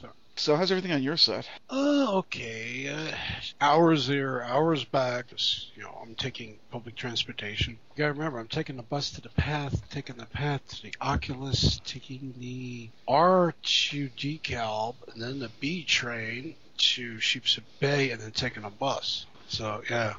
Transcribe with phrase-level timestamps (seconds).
[0.00, 1.46] So, So how's everything on your side?
[1.68, 2.88] uh, okay.
[2.88, 3.14] Uh,
[3.60, 5.28] hours there, hours back.
[5.28, 7.74] Just, you know, I'm taking public transportation.
[7.94, 10.94] You gotta remember, I'm taking the bus to the path, taking the path to the
[11.00, 18.20] Oculus, taking the R to DeKalb, and then the B train to Sheepshead Bay, and
[18.22, 19.26] then taking a bus.
[19.48, 20.14] So, yeah.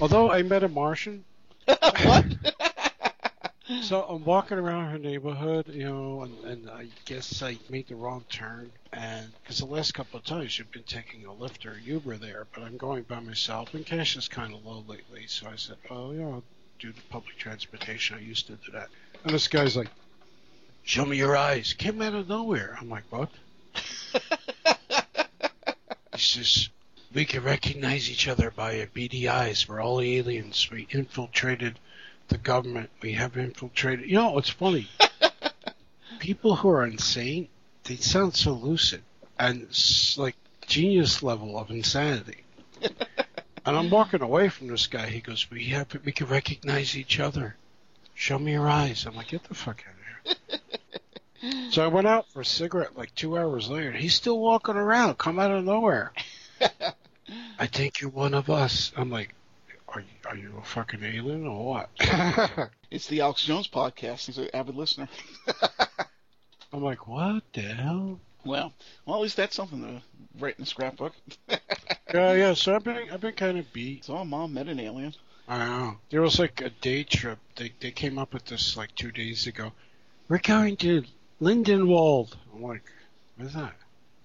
[0.00, 1.24] Although I met a Martian,
[1.66, 2.24] what?
[3.80, 7.96] So I'm walking around her neighborhood, you know, and, and I guess I made the
[7.96, 8.70] wrong turn.
[8.92, 12.46] And because the last couple of times you've been taking a Lyft or Uber there,
[12.54, 15.26] but I'm going by myself, and cash is kind of low lately.
[15.26, 16.44] So I said, oh, yeah, I'll
[16.78, 18.16] do the public transportation.
[18.16, 18.88] I used to do that.
[19.24, 19.88] And this guy's like,
[20.82, 21.72] show me your eyes.
[21.72, 22.76] Came out of nowhere.
[22.80, 23.30] I'm like, what?
[26.14, 26.68] He says,
[27.14, 29.66] we can recognize each other by our beady eyes.
[29.66, 30.70] We're all aliens.
[30.70, 31.78] We infiltrated
[32.32, 32.90] the government.
[33.02, 34.08] We have infiltrated.
[34.08, 34.88] You know, it's funny.
[36.18, 37.48] People who are insane,
[37.84, 39.02] they sound so lucid
[39.38, 39.66] and
[40.16, 42.44] like genius level of insanity.
[42.82, 45.08] and I'm walking away from this guy.
[45.08, 47.56] He goes, "We have, we can recognize each other.
[48.14, 50.38] Show me your eyes." I'm like, "Get the fuck out of
[51.42, 53.92] here." so I went out for a cigarette like two hours later.
[53.92, 56.12] He's still walking around, come out of nowhere.
[57.58, 58.92] I think you're one of us.
[58.96, 59.34] I'm like,
[59.94, 61.90] are you, are you a fucking alien or what?
[62.90, 64.26] it's the Alex Jones podcast.
[64.26, 65.08] He's an avid listener.
[66.72, 68.18] I'm like, what the hell?
[68.44, 68.72] Well,
[69.04, 70.02] well, at least that's something to
[70.40, 71.12] write in the scrapbook.
[72.12, 72.54] Yeah, yeah.
[72.54, 74.04] So I've been, I've been kind of beat.
[74.04, 75.14] so my mom met an alien.
[75.46, 75.96] I know.
[76.10, 77.38] There was like a day trip.
[77.56, 79.72] They, they came up with this like two days ago.
[80.28, 81.04] We're going to
[81.40, 82.34] Lindenwold.
[82.54, 82.90] I'm like,
[83.36, 83.74] where's that?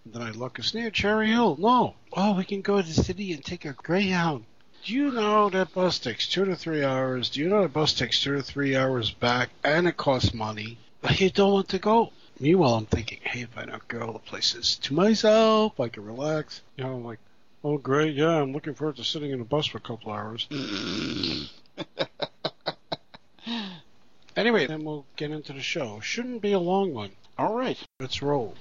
[0.06, 1.58] And then I look, it's near Cherry Hill.
[1.60, 1.96] No.
[2.14, 4.46] Oh, we can go to the city and take a Greyhound.
[4.88, 7.28] Do you know that bus takes two to three hours?
[7.28, 10.78] Do you know that bus takes two to three hours back and it costs money?
[11.02, 12.14] But you don't want to go.
[12.40, 16.62] Meanwhile, I'm thinking, hey, if I don't go the places to myself, I can relax.
[16.78, 17.20] You know, I'm like,
[17.66, 20.48] oh, great, yeah, I'm looking forward to sitting in a bus for a couple hours.
[24.38, 26.00] Anyway, then we'll get into the show.
[26.00, 27.10] Shouldn't be a long one.
[27.40, 27.76] All right.
[28.00, 28.54] Let's roll.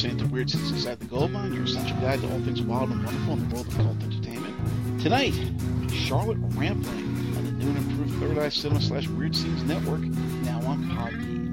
[0.00, 2.88] Listening to Weird Scenes Inside the Gold Mine, your essential guide to all things wild
[2.88, 5.02] and wonderful in the world of cult entertainment.
[5.02, 5.34] Tonight,
[5.92, 10.58] Charlotte Rampling on the new and improved Third Eye Cinema slash Weird Scenes Network, now
[10.62, 11.49] on Podbean.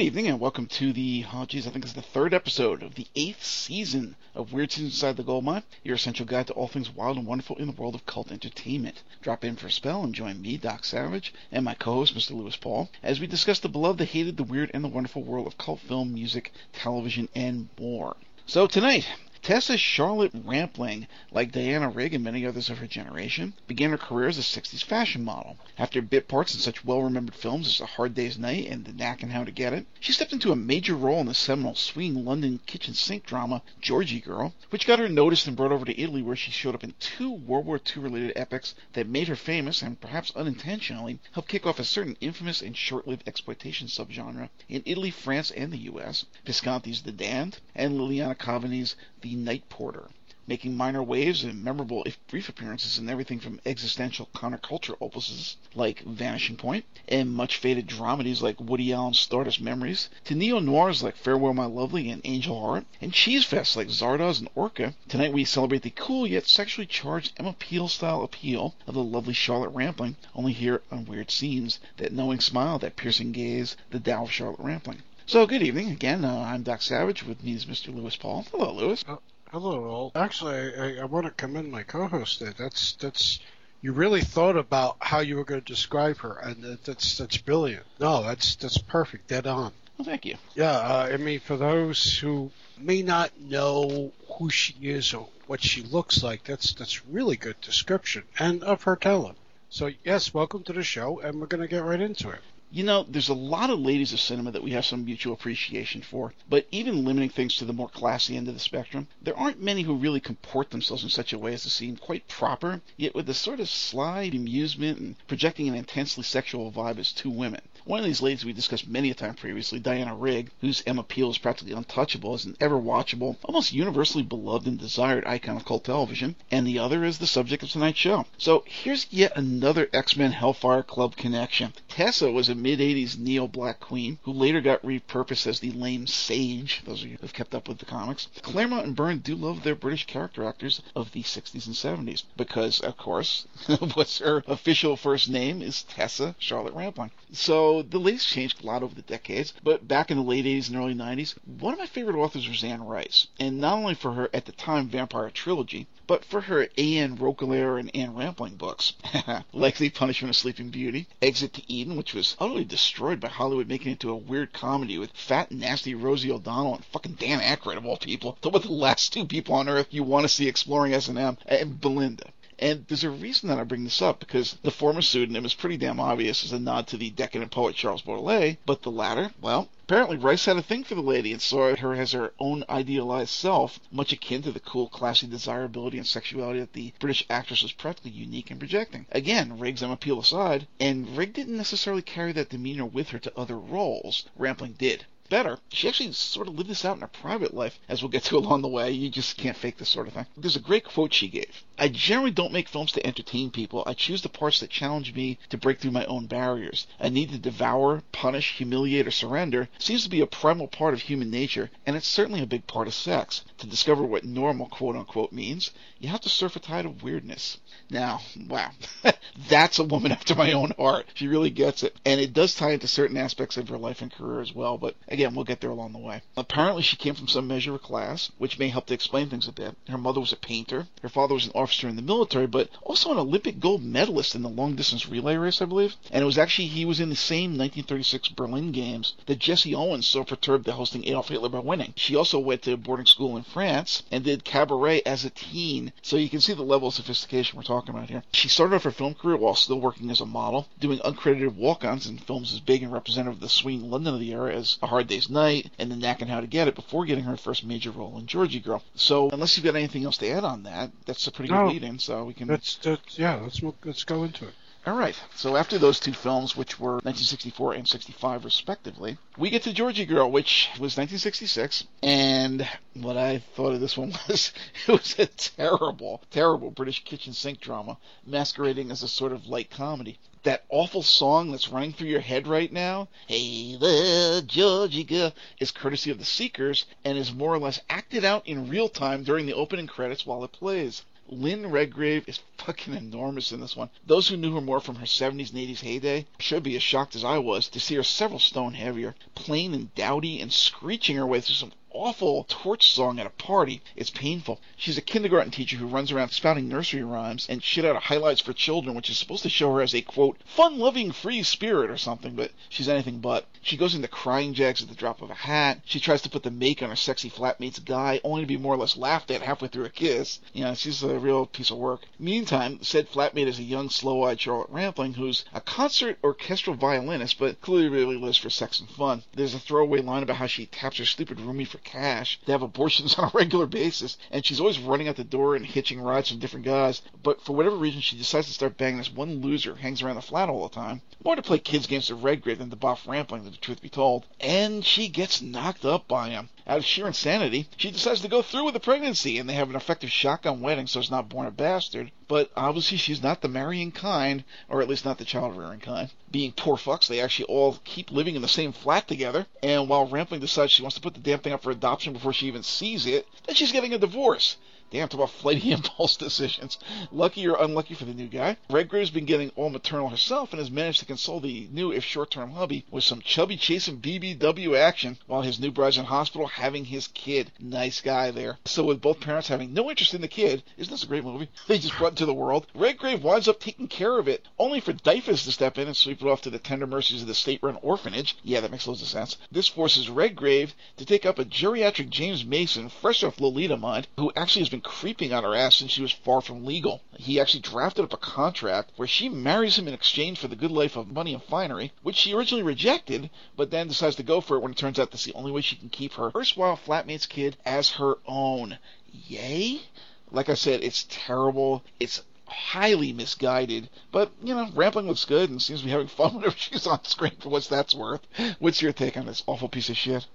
[0.00, 2.94] Good evening and welcome to the, oh geez, I think it's the third episode of
[2.94, 6.68] the eighth season of Weird Scenes Inside the Gold Mine, your essential guide to all
[6.68, 9.02] things wild and wonderful in the world of cult entertainment.
[9.20, 12.30] Drop in for a spell and join me, Doc Savage, and my co-host, Mr.
[12.30, 15.46] Lewis Paul, as we discuss the beloved, the hated, the weird, and the wonderful world
[15.46, 18.16] of cult film, music, television, and more.
[18.46, 19.06] So tonight,
[19.42, 24.28] Tessa Charlotte Rampling, like Diana Rigg and many others of her generation, began her career
[24.28, 25.56] as a 60s fashion model.
[25.76, 29.24] After bit parts in such well-remembered films as A Hard Day's Night and The Knack
[29.24, 32.24] and How to Get It, she stepped into a major role in the seminal swinging
[32.24, 36.22] London kitchen sink drama Georgy Girl, which got her noticed and brought over to Italy
[36.22, 39.82] where she showed up in two World War II related epics that made her famous
[39.82, 45.10] and perhaps unintentionally helped kick off a certain infamous and short-lived exploitation subgenre in Italy,
[45.10, 50.08] France, and the US, Visconti's The Damned, and Liliana Cavani's The Night Porter,
[50.46, 56.00] making minor waves and memorable, if brief, appearances in everything from existential counterculture opuses like
[56.00, 61.54] Vanishing Point, and much faded dramedies like Woody Allen's Stardust Memories, to neo-noirs like Farewell
[61.54, 64.94] My Lovely and Angel Heart, and cheese fests like Zardoz and Orca.
[65.06, 69.70] Tonight we celebrate the cool yet sexually charged Emma Peel-style appeal of the lovely Charlotte
[69.70, 74.32] Rampling, only here on Weird Scenes, that knowing smile, that piercing gaze, the Tao of
[74.32, 75.02] Charlotte Rampling.
[75.30, 75.92] So, good evening.
[75.92, 77.22] Again, uh, I'm Doc Savage.
[77.22, 77.94] With me is Mr.
[77.94, 78.44] Lewis Paul.
[78.50, 79.04] Hello, Lewis.
[79.52, 80.12] Hello, all.
[80.16, 82.52] Actually, I, I want to commend my co-host there.
[82.52, 83.38] That's that's
[83.80, 87.36] you really thought about how you were going to describe her, and that, that's that's
[87.36, 87.86] brilliant.
[88.00, 89.72] No, that's that's perfect, dead on.
[89.96, 90.34] Well, thank you.
[90.56, 95.62] Yeah, uh, I mean, for those who may not know who she is or what
[95.62, 99.38] she looks like, that's that's really good description and of her talent.
[99.68, 102.40] So yes, welcome to the show, and we're going to get right into it.
[102.72, 106.02] You know, there's a lot of ladies of cinema that we have some mutual appreciation
[106.02, 109.60] for, but even limiting things to the more classy end of the spectrum, there aren't
[109.60, 113.12] many who really comport themselves in such a way as to seem quite proper, yet
[113.12, 117.60] with a sort of sly amusement and projecting an intensely sexual vibe as two women.
[117.90, 121.28] One of these ladies we discussed many a time previously, Diana Rigg, whose Emma Peel
[121.28, 125.82] is practically untouchable as an ever watchable, almost universally beloved and desired icon of cult
[125.82, 128.26] television, and the other is the subject of tonight's show.
[128.38, 131.72] So here's yet another X-Men Hellfire Club connection.
[131.88, 137.02] Tessa was a mid-80s neo-black queen who later got repurposed as the lame sage, those
[137.02, 138.28] of you who've kept up with the comics.
[138.42, 142.78] Claremont and Byrne do love their British character actors of the 60s and 70s because,
[142.78, 143.48] of course,
[143.94, 147.10] what's her official first name is Tessa Charlotte Rampling.
[147.32, 150.68] So the ladies changed a lot over the decades, but back in the late 80s
[150.68, 153.28] and early 90s, one of my favorite authors was Anne Rice.
[153.38, 157.16] And not only for her, at the time, vampire trilogy, but for her A.N.
[157.18, 158.94] Roquelaure and Anne Rampling books,
[159.52, 163.68] like The Punishment of Sleeping Beauty, Exit to Eden, which was utterly destroyed by Hollywood
[163.68, 167.76] making it into a weird comedy with fat, nasty Rosie O'Donnell and fucking Dan Aykroyd
[167.76, 168.38] of all people.
[168.42, 171.80] Talk about the last two people on earth you want to see exploring S&M, and
[171.80, 172.32] Belinda.
[172.62, 175.78] And there's a reason that I bring this up because the former pseudonym is pretty
[175.78, 179.70] damn obvious as a nod to the decadent poet Charles Baudelaire, but the latter, well,
[179.84, 183.30] apparently Rice had a thing for the lady and saw her as her own idealized
[183.30, 187.72] self, much akin to the cool, classy desirability and sexuality that the British actress was
[187.72, 189.06] practically unique in projecting.
[189.10, 193.58] Again, Rigg's appeal aside, and Rigg didn't necessarily carry that demeanor with her to other
[193.58, 194.26] roles.
[194.36, 195.58] Rampling did better.
[195.70, 198.36] She actually sort of lived this out in her private life, as we'll get to
[198.36, 198.90] along the way.
[198.90, 200.26] You just can't fake this sort of thing.
[200.36, 201.64] There's a great quote she gave.
[201.78, 203.82] I generally don't make films to entertain people.
[203.86, 206.86] I choose the parts that challenge me to break through my own barriers.
[206.98, 211.00] A need to devour, punish, humiliate, or surrender seems to be a primal part of
[211.00, 213.44] human nature, and it's certainly a big part of sex.
[213.58, 217.58] To discover what normal quote unquote means, you have to surf a tide of weirdness.
[217.88, 218.72] Now, wow,
[219.48, 221.06] that's a woman after my own heart.
[221.14, 221.96] She really gets it.
[222.04, 224.96] And it does tie into certain aspects of her life and career as well, but
[225.08, 226.22] again, we'll get there along the way.
[226.36, 229.52] Apparently, she came from some measure of class, which may help to explain things a
[229.52, 229.76] bit.
[229.88, 233.12] Her mother was a painter, her father was an officer in the military, but also
[233.12, 235.96] an Olympic gold medalist in the long distance relay race, I believe.
[236.10, 240.06] And it was actually, he was in the same 1936 Berlin Games that Jesse Owens
[240.06, 241.92] so perturbed the hosting Adolf Hitler by winning.
[241.96, 246.16] She also went to boarding school in France and did cabaret as a teen, so
[246.16, 248.22] you can see the level of sophistication we're talking about here.
[248.32, 252.06] She started off her film career while still working as a model, doing uncredited walk-ons
[252.06, 254.86] in films as big and representative of the swinging London of the era as A
[254.86, 257.64] Hard Day's Night and The Knack and How to Get It before getting her first
[257.64, 258.82] major role in Georgy Girl.
[258.94, 261.66] So unless you've got anything else to add on that, that's a pretty good No.
[261.68, 261.98] lead-in.
[261.98, 262.46] So we can.
[262.46, 263.34] That's, that's yeah.
[263.34, 264.54] Let's let's go into it.
[264.86, 265.20] All right.
[265.34, 270.06] So after those two films, which were 1964 and 65 respectively, we get to Georgy
[270.06, 271.84] Girl, which was 1966.
[272.02, 274.54] And what I thought of this one was
[274.88, 279.68] it was a terrible, terrible British kitchen sink drama masquerading as a sort of light
[279.70, 280.18] comedy.
[280.44, 285.72] That awful song that's running through your head right now, Hey there, Georgy Girl, is
[285.72, 289.44] courtesy of The Seekers and is more or less acted out in real time during
[289.44, 291.04] the opening credits while it plays.
[291.32, 293.88] Lynn Redgrave is fucking enormous in this one.
[294.04, 297.14] Those who knew her more from her 70s and 80s heyday should be as shocked
[297.14, 301.26] as I was to see her several stone heavier, plain and dowdy, and screeching her
[301.28, 303.82] way through some awful torch song at a party.
[303.96, 304.60] It's painful.
[304.76, 308.40] She's a kindergarten teacher who runs around spouting nursery rhymes and shit out of highlights
[308.40, 311.90] for children, which is supposed to show her as a quote, fun loving free spirit
[311.90, 313.46] or something, but she's anything but.
[313.62, 315.82] She goes into crying jacks at the drop of a hat.
[315.84, 318.74] She tries to put the make on her sexy flatmate's guy, only to be more
[318.74, 320.40] or less laughed at halfway through a kiss.
[320.54, 322.02] You know, she's a real piece of work.
[322.18, 327.60] Meantime, said flatmate is a young, sloe-eyed Charlotte Rampling who's a concert orchestral violinist, but
[327.60, 329.22] clearly really lives for sex and fun.
[329.34, 332.38] There's a throwaway line about how she taps her stupid roomie for cash.
[332.44, 335.64] They have abortions on a regular basis, and she's always running out the door and
[335.64, 337.02] hitching rides from different guys.
[337.22, 340.16] But for whatever reason, she decides to start banging this one loser who hangs around
[340.16, 341.02] the flat all the time.
[341.24, 344.26] More to play kids games with Redgrave than to boff Rampling, the truth be told.
[344.40, 346.48] And she gets knocked up by him.
[346.70, 349.70] Out of sheer insanity, she decides to go through with the pregnancy, and they have
[349.70, 352.12] an effective shotgun wedding so it's not born a bastard.
[352.28, 356.10] But obviously, she's not the marrying kind, or at least not the child rearing kind.
[356.30, 360.06] Being poor fucks, they actually all keep living in the same flat together, and while
[360.06, 362.62] Rampling decides she wants to put the damn thing up for adoption before she even
[362.62, 364.56] sees it, then she's getting a divorce.
[364.90, 366.76] Damn, talk about flighty impulse decisions.
[367.12, 370.70] Lucky or unlucky for the new guy, Redgrave's been getting all maternal herself and has
[370.70, 375.42] managed to console the new, if short-term hubby, with some chubby chasing BBW action while
[375.42, 377.52] his new bride's in hospital having his kid.
[377.60, 378.58] Nice guy there.
[378.64, 381.48] So with both parents having no interest in the kid, isn't this a great movie?
[381.68, 382.66] They just brought into the world.
[382.74, 386.20] Redgrave winds up taking care of it, only for Dyfus to step in and sweep
[386.20, 388.36] it off to the tender mercies of the state-run orphanage.
[388.42, 389.36] Yeah, that makes loads of sense.
[389.52, 394.32] This forces Redgrave to take up a geriatric James Mason, fresh off Lolita mind, who
[394.34, 397.02] actually has been creeping on her ass since she was far from legal.
[397.16, 400.70] He actually drafted up a contract where she marries him in exchange for the good
[400.70, 404.56] life of money and finery, which she originally rejected, but then decides to go for
[404.56, 407.26] it when it turns out that's the only way she can keep her erstwhile flatmate's
[407.26, 408.78] kid as her own.
[409.12, 409.82] Yay?
[410.30, 411.82] Like I said, it's terrible.
[411.98, 413.88] It's highly misguided.
[414.12, 417.04] But, you know, Rampling looks good and seems to be having fun whenever she's on
[417.04, 418.26] screen for what's that's worth.
[418.58, 420.26] What's your take on this awful piece of shit?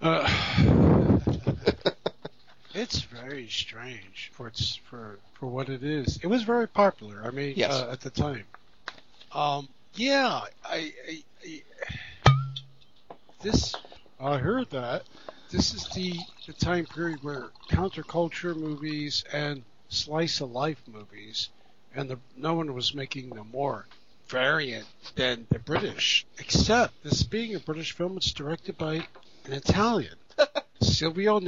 [0.00, 0.28] Uh,
[2.76, 6.18] it's very strange for its for for what it is.
[6.22, 7.22] It was very popular.
[7.24, 7.72] I mean, Yes.
[7.72, 8.44] uh, at the time.
[9.32, 11.62] Um, yeah, I, I, I
[13.42, 13.74] this
[14.20, 15.04] I heard that
[15.50, 16.14] this is the
[16.46, 21.48] the time period where counterculture movies and slice of life movies,
[21.94, 23.86] and the no one was making them more
[24.28, 26.26] variant than the British.
[26.38, 28.96] Except this being a British film, it's directed by
[29.44, 30.16] an Italian,
[30.80, 31.38] Silvio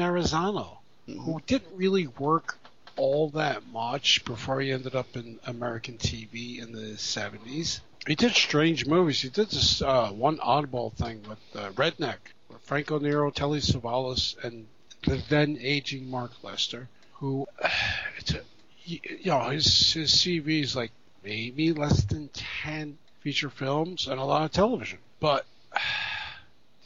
[1.09, 2.59] Who didn't really work
[2.99, 7.81] all that much before he ended up in American TV in the 70s.
[8.07, 9.23] He did strange movies.
[9.23, 14.43] He did this uh, one oddball thing with uh, Redneck, with Franco Nero, Telly Savalas,
[14.43, 14.67] and
[15.05, 17.47] the then aging Mark Lester, who,
[18.19, 18.43] it's a,
[18.85, 20.91] you know, his, his CV is like
[21.23, 24.99] maybe less than 10 feature films and a lot of television.
[25.21, 25.47] But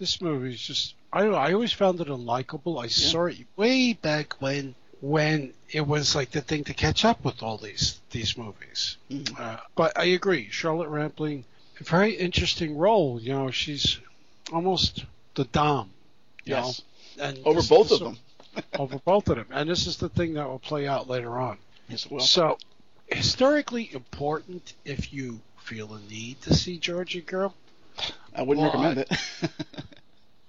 [0.02, 2.82] this movie is just, I don't know, I always found it unlikable.
[2.82, 7.25] I saw it way back when when it was like the thing to catch up
[7.25, 8.97] with all these these movies.
[9.09, 9.38] Mhm.
[9.38, 11.44] Uh, but I agree, Charlotte Rampling,
[11.80, 13.21] a very interesting role.
[13.21, 14.00] You know, she's
[14.52, 15.04] almost
[15.37, 15.90] the dom.
[16.44, 16.82] You Yes.
[17.16, 17.25] know?
[17.25, 18.18] and Over this- both this- of them.
[18.78, 21.59] over both of them, and this is the thing that will play out later on.
[21.88, 22.21] Yes, it will.
[22.21, 22.59] So,
[23.06, 27.54] historically important if you feel a need to see Georgia Girl.
[28.35, 29.50] I wouldn't well, recommend it.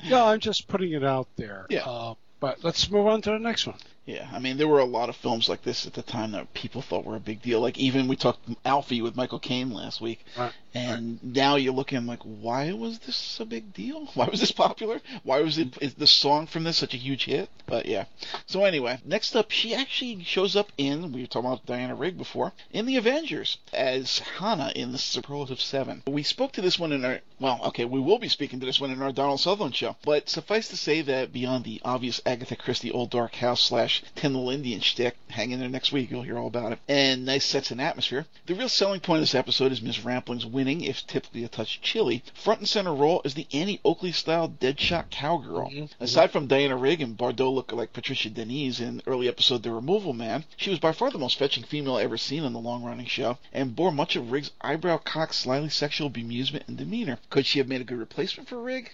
[0.10, 1.65] No, I'm just putting it out there.
[1.69, 1.86] Yeah.
[1.86, 3.77] Uh, but let's move on to the next one.
[4.05, 6.53] Yeah, I mean, there were a lot of films like this at the time that
[6.53, 7.62] people thought were a big deal.
[7.62, 10.51] Like even we talked Alfie with Michael Caine last week, Right.
[10.74, 14.05] and now you're looking like, why was this a big deal?
[14.13, 15.00] Why was this popular?
[15.24, 17.50] Why was it is the song from this such a huge hit?
[17.65, 18.03] But yeah.
[18.45, 22.17] So anyway, next up, she actually shows up in we were talking about Diana Rigg
[22.17, 26.03] before in the Avengers as Hannah in the Superlative Seven.
[26.07, 28.79] We spoke to this one in our well, okay, we will be speaking to this
[28.81, 29.95] one in our Donald Sutherland show.
[30.03, 34.50] But suffice to say that beyond the obvious Agatha Christie Old Dark House slash Tyndall
[34.50, 37.71] Indian shtick, hang in there next week, you'll hear all about it, and nice sets
[37.71, 38.25] and atmosphere.
[38.45, 41.81] The real selling point of this episode is Miss Rampling's winning, if typically a touch
[41.81, 45.69] chilly, front and center role as the Annie Oakley style deadshot cowgirl.
[45.71, 45.89] Mhm.
[46.00, 50.13] Aside from Diana Rigg and Bardot looking lookalike Patricia Denise in early episode The Removal
[50.13, 53.05] Man, she was by far the most fetching female ever seen on the long running
[53.05, 57.19] show, and bore much of Rigg's eyebrow cocked, slyly sexual bemusement and demeanor.
[57.29, 58.91] Could she have made a good replacement for Rigg?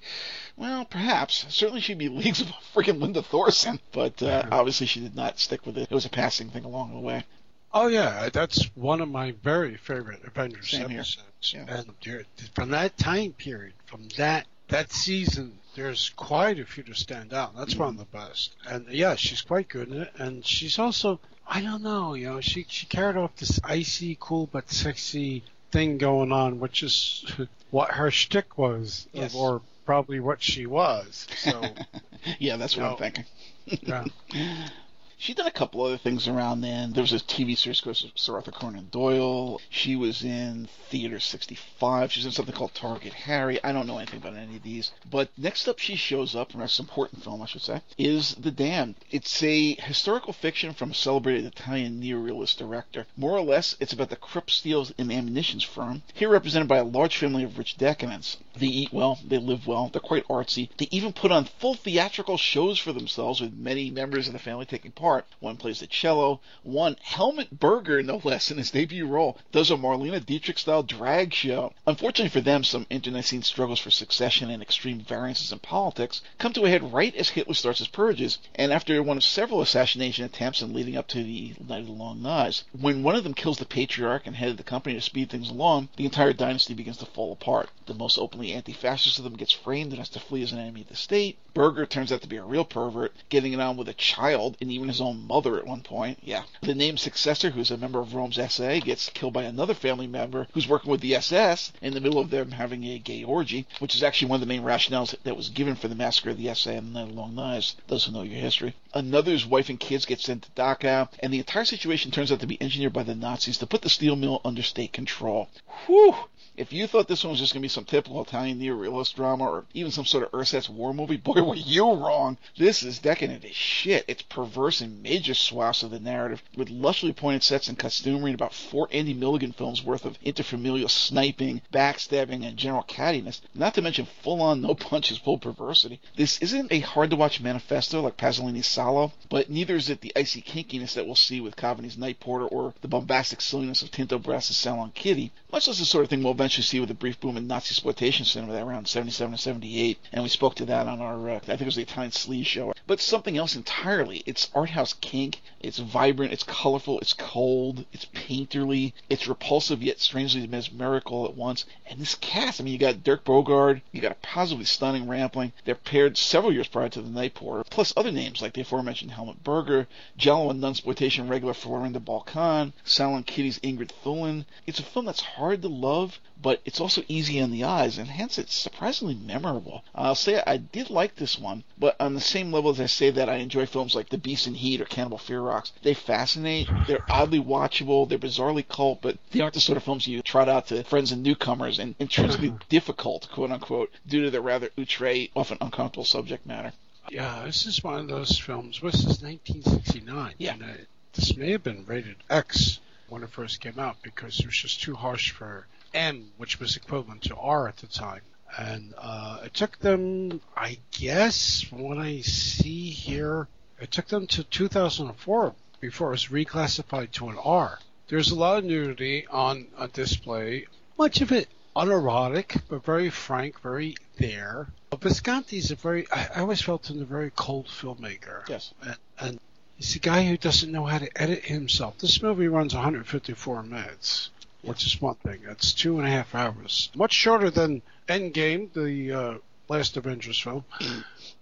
[0.56, 1.46] Well, perhaps.
[1.50, 5.66] Certainly she'd be leagues above freaking Linda Thorson, but uh, obviously she did not stick
[5.66, 5.84] with it.
[5.84, 7.24] It was a passing thing along the way.
[7.72, 11.00] Oh yeah, that's one of my very favorite Avengers Same here.
[11.02, 11.54] episodes.
[11.54, 11.66] Yeah.
[11.68, 12.24] And there,
[12.56, 17.56] from that time period, from that that season, there's quite a few to stand out.
[17.56, 18.56] That's one of the best.
[18.68, 20.12] And yeah, she's quite good in it.
[20.18, 24.48] And she's also, I don't know, you know, she she carried off this icy, cool
[24.52, 27.24] but sexy thing going on, which is
[27.70, 29.36] what her shtick was, Yes.
[29.36, 31.28] or probably what she was.
[31.38, 31.64] So
[32.40, 33.26] yeah, that's what I'm thinking.
[35.22, 36.94] She did a couple other things around then.
[36.94, 39.60] There was a TV series called Sir Arthur Conan Doyle.
[39.70, 42.10] She was in Theater 65.
[42.10, 43.62] She's in something called Target Harry.
[43.62, 44.94] I don't know anything about any of these.
[45.12, 48.34] But next up, she shows up, and that's an important film, I should say, is
[48.36, 48.96] The Damned.
[49.12, 53.06] It's a historical fiction from a celebrated Italian neorealist director.
[53.18, 56.86] More or less, it's about the Krupp Steels and Ammunitions firm, here represented by a
[56.86, 58.38] large family of rich decadents.
[58.60, 60.68] They eat well, they live well, they're quite artsy.
[60.78, 64.66] They even put on full theatrical shows for themselves with many members of the family
[64.66, 65.26] taking part.
[65.40, 69.78] One plays the cello, one, Helmut Berger, no less, in his debut role, does a
[69.78, 71.74] Marlene Dietrich style drag show.
[71.88, 76.66] Unfortunately for them, some internecine struggles for succession and extreme variances in politics come to
[76.66, 80.62] a head right as Hitler starts his purges, and after one of several assassination attempts
[80.62, 82.66] and leading up to the Night of the Long Knives.
[82.78, 85.50] When one of them kills the patriarch and head of the company to speed things
[85.50, 87.70] along, the entire dynasty begins to fall apart.
[87.86, 90.82] The most openly anti-fascist of them gets framed and has to flee as an enemy
[90.82, 91.38] of the state.
[91.54, 94.72] Berger turns out to be a real pervert, getting it on with a child and
[94.72, 96.20] even his own mother at one point.
[96.24, 96.44] Yeah.
[96.62, 100.48] The named successor, who's a member of Röhm's SA, gets killed by another family member
[100.54, 103.96] who's working with the SS in the middle of them having a gay orgy, which
[103.96, 106.54] is actually one of the main rationales that was given for the massacre of the
[106.54, 108.76] SA and the Night of Long Knives, those who know your history.
[108.94, 112.48] Another's wife and kids get sent to Dachau, and the entire situation turns out to
[112.48, 115.50] be engineered by the Nazis to put the steel mill under state control.
[115.86, 116.16] Whew!
[116.60, 119.46] If you thought this one was just going to be some typical Italian neorealist drama
[119.46, 122.38] or even some sort of ersatz war movie, boy, were you wrong?
[122.58, 124.04] This is decadent as shit.
[124.10, 128.36] It's perverse in major swaths of the narrative, with lushly pointed sets and costumery and
[128.36, 133.82] about four Andy Milligan films worth of interfamilial sniping, backstabbing, and general cattiness, not to
[133.82, 136.02] mention full-on no punches pulled perversity.
[136.18, 140.94] This isn't a hard-to-watch manifesto like Pasolini's Salo, but neither is it the icy kinkiness
[140.96, 144.92] that we'll see with Cavani's Night Porter or the bombastic silliness of Tinto Brass's Salon
[144.94, 147.74] Kitty, much less the sort of thing we'll see with a brief boom in Nazi
[147.74, 151.40] exploitation cinema around 77 or 78, and we spoke to that on our, uh, I
[151.40, 152.74] think it was the Italian Sleaze show.
[152.88, 154.24] But something else entirely.
[154.26, 155.42] It's art house kink.
[155.60, 156.34] It's vibrant.
[156.34, 157.00] It's colorful.
[157.00, 157.86] It's cold.
[157.94, 158.94] It's painterly.
[159.10, 161.66] It's repulsive yet strangely mesmerical at once.
[161.86, 165.54] And this cast, I mean, you got Dirk Bogarde, you got a positively stunning Rampling.
[165.66, 169.12] They're paired several years prior to the Night Porter, plus other names like the aforementioned
[169.12, 169.88] Helmut Berger,
[170.18, 174.46] Giallo and Nunsploitation regular Florinda Bolkan, Salon Kitty's Ingrid Thulin.
[174.66, 178.08] It's a film that's hard to love, but it's also easy on the eyes, and
[178.08, 179.84] hence it's surprisingly memorable.
[179.94, 183.10] I'll say I did like this one, but on the same level as I say
[183.10, 186.70] that I enjoy films like The Beast in Heat or Cannibal Ferox, they fascinate.
[186.88, 188.08] They're oddly watchable.
[188.08, 191.12] They're bizarrely cult, but they aren't the sort of films you trot out to friends
[191.12, 196.46] and newcomers and intrinsically difficult, quote unquote, due to their rather outre, often uncomfortable subject
[196.46, 196.72] matter.
[197.10, 198.80] Yeah, this is one of those films.
[198.82, 200.36] This is 1969.
[200.38, 200.54] Yeah.
[200.54, 200.68] And, uh,
[201.14, 202.80] this may have been rated X
[203.10, 206.76] when it first came out because it was just too harsh for M, which was
[206.76, 208.22] equivalent to R at the time.
[208.58, 213.48] And uh, it took them, I guess, from what I see here,
[213.80, 217.80] it took them to 2004 before it was reclassified to an R.
[218.08, 220.66] There's a lot of nudity on a display,
[220.98, 224.68] much of it unerotic, but very frank, very there.
[224.90, 228.48] But Visconti's a very, I, always felt him a very cold filmmaker.
[228.50, 228.74] Yes.
[228.82, 229.40] And, and
[229.78, 232.00] he's a guy who doesn't know how to edit himself.
[232.00, 234.32] This movie runs 154 minutes,
[234.62, 235.42] which is one thing.
[235.48, 236.90] It's two and a half hours.
[236.96, 239.38] Much shorter than Endgame, the uh,
[239.68, 240.66] last Avengers film,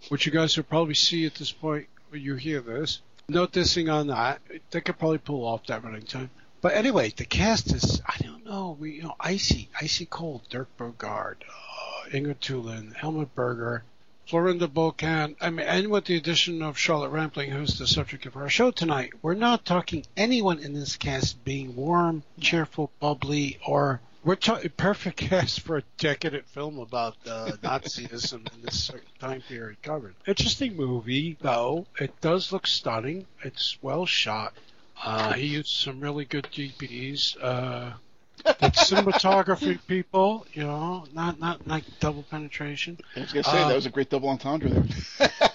[0.10, 3.02] which you guys will probably see at this point when you hear this.
[3.30, 4.42] No dissing on that.
[4.72, 6.30] They could probably pull off that running time.
[6.62, 10.42] But anyway, the cast is, I don't know, we, you know, icy, icy cold.
[10.50, 13.84] Dirk Bogarde, uh, Ingrid Thulin, Helmut Berger,
[14.28, 15.36] Florinda Bolkan.
[15.40, 18.72] I mean, and with the addition of Charlotte Rampling, who's the subject of our show
[18.72, 24.72] tonight, we're not talking anyone in this cast being warm, cheerful, bubbly, or we're talking
[24.76, 30.16] perfect cast for a decadent film about uh, Nazism in this certain time period covered.
[30.28, 31.86] Interesting movie, though.
[31.98, 33.28] It does look stunning.
[33.44, 34.54] It's well shot.
[35.02, 37.42] Uh, he used some really good DPs.
[37.42, 37.94] Uh,
[38.43, 42.97] the cinematography people, you know, not not like double penetration.
[43.15, 45.30] I was gonna say that was a great double entendre there.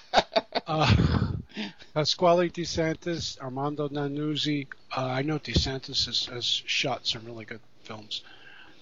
[0.65, 1.33] Uh,
[1.93, 4.69] Pasquale DeSantis, Armando Nannuzzi.
[4.97, 8.23] Uh, I know DeSantis has, has shot some really good films.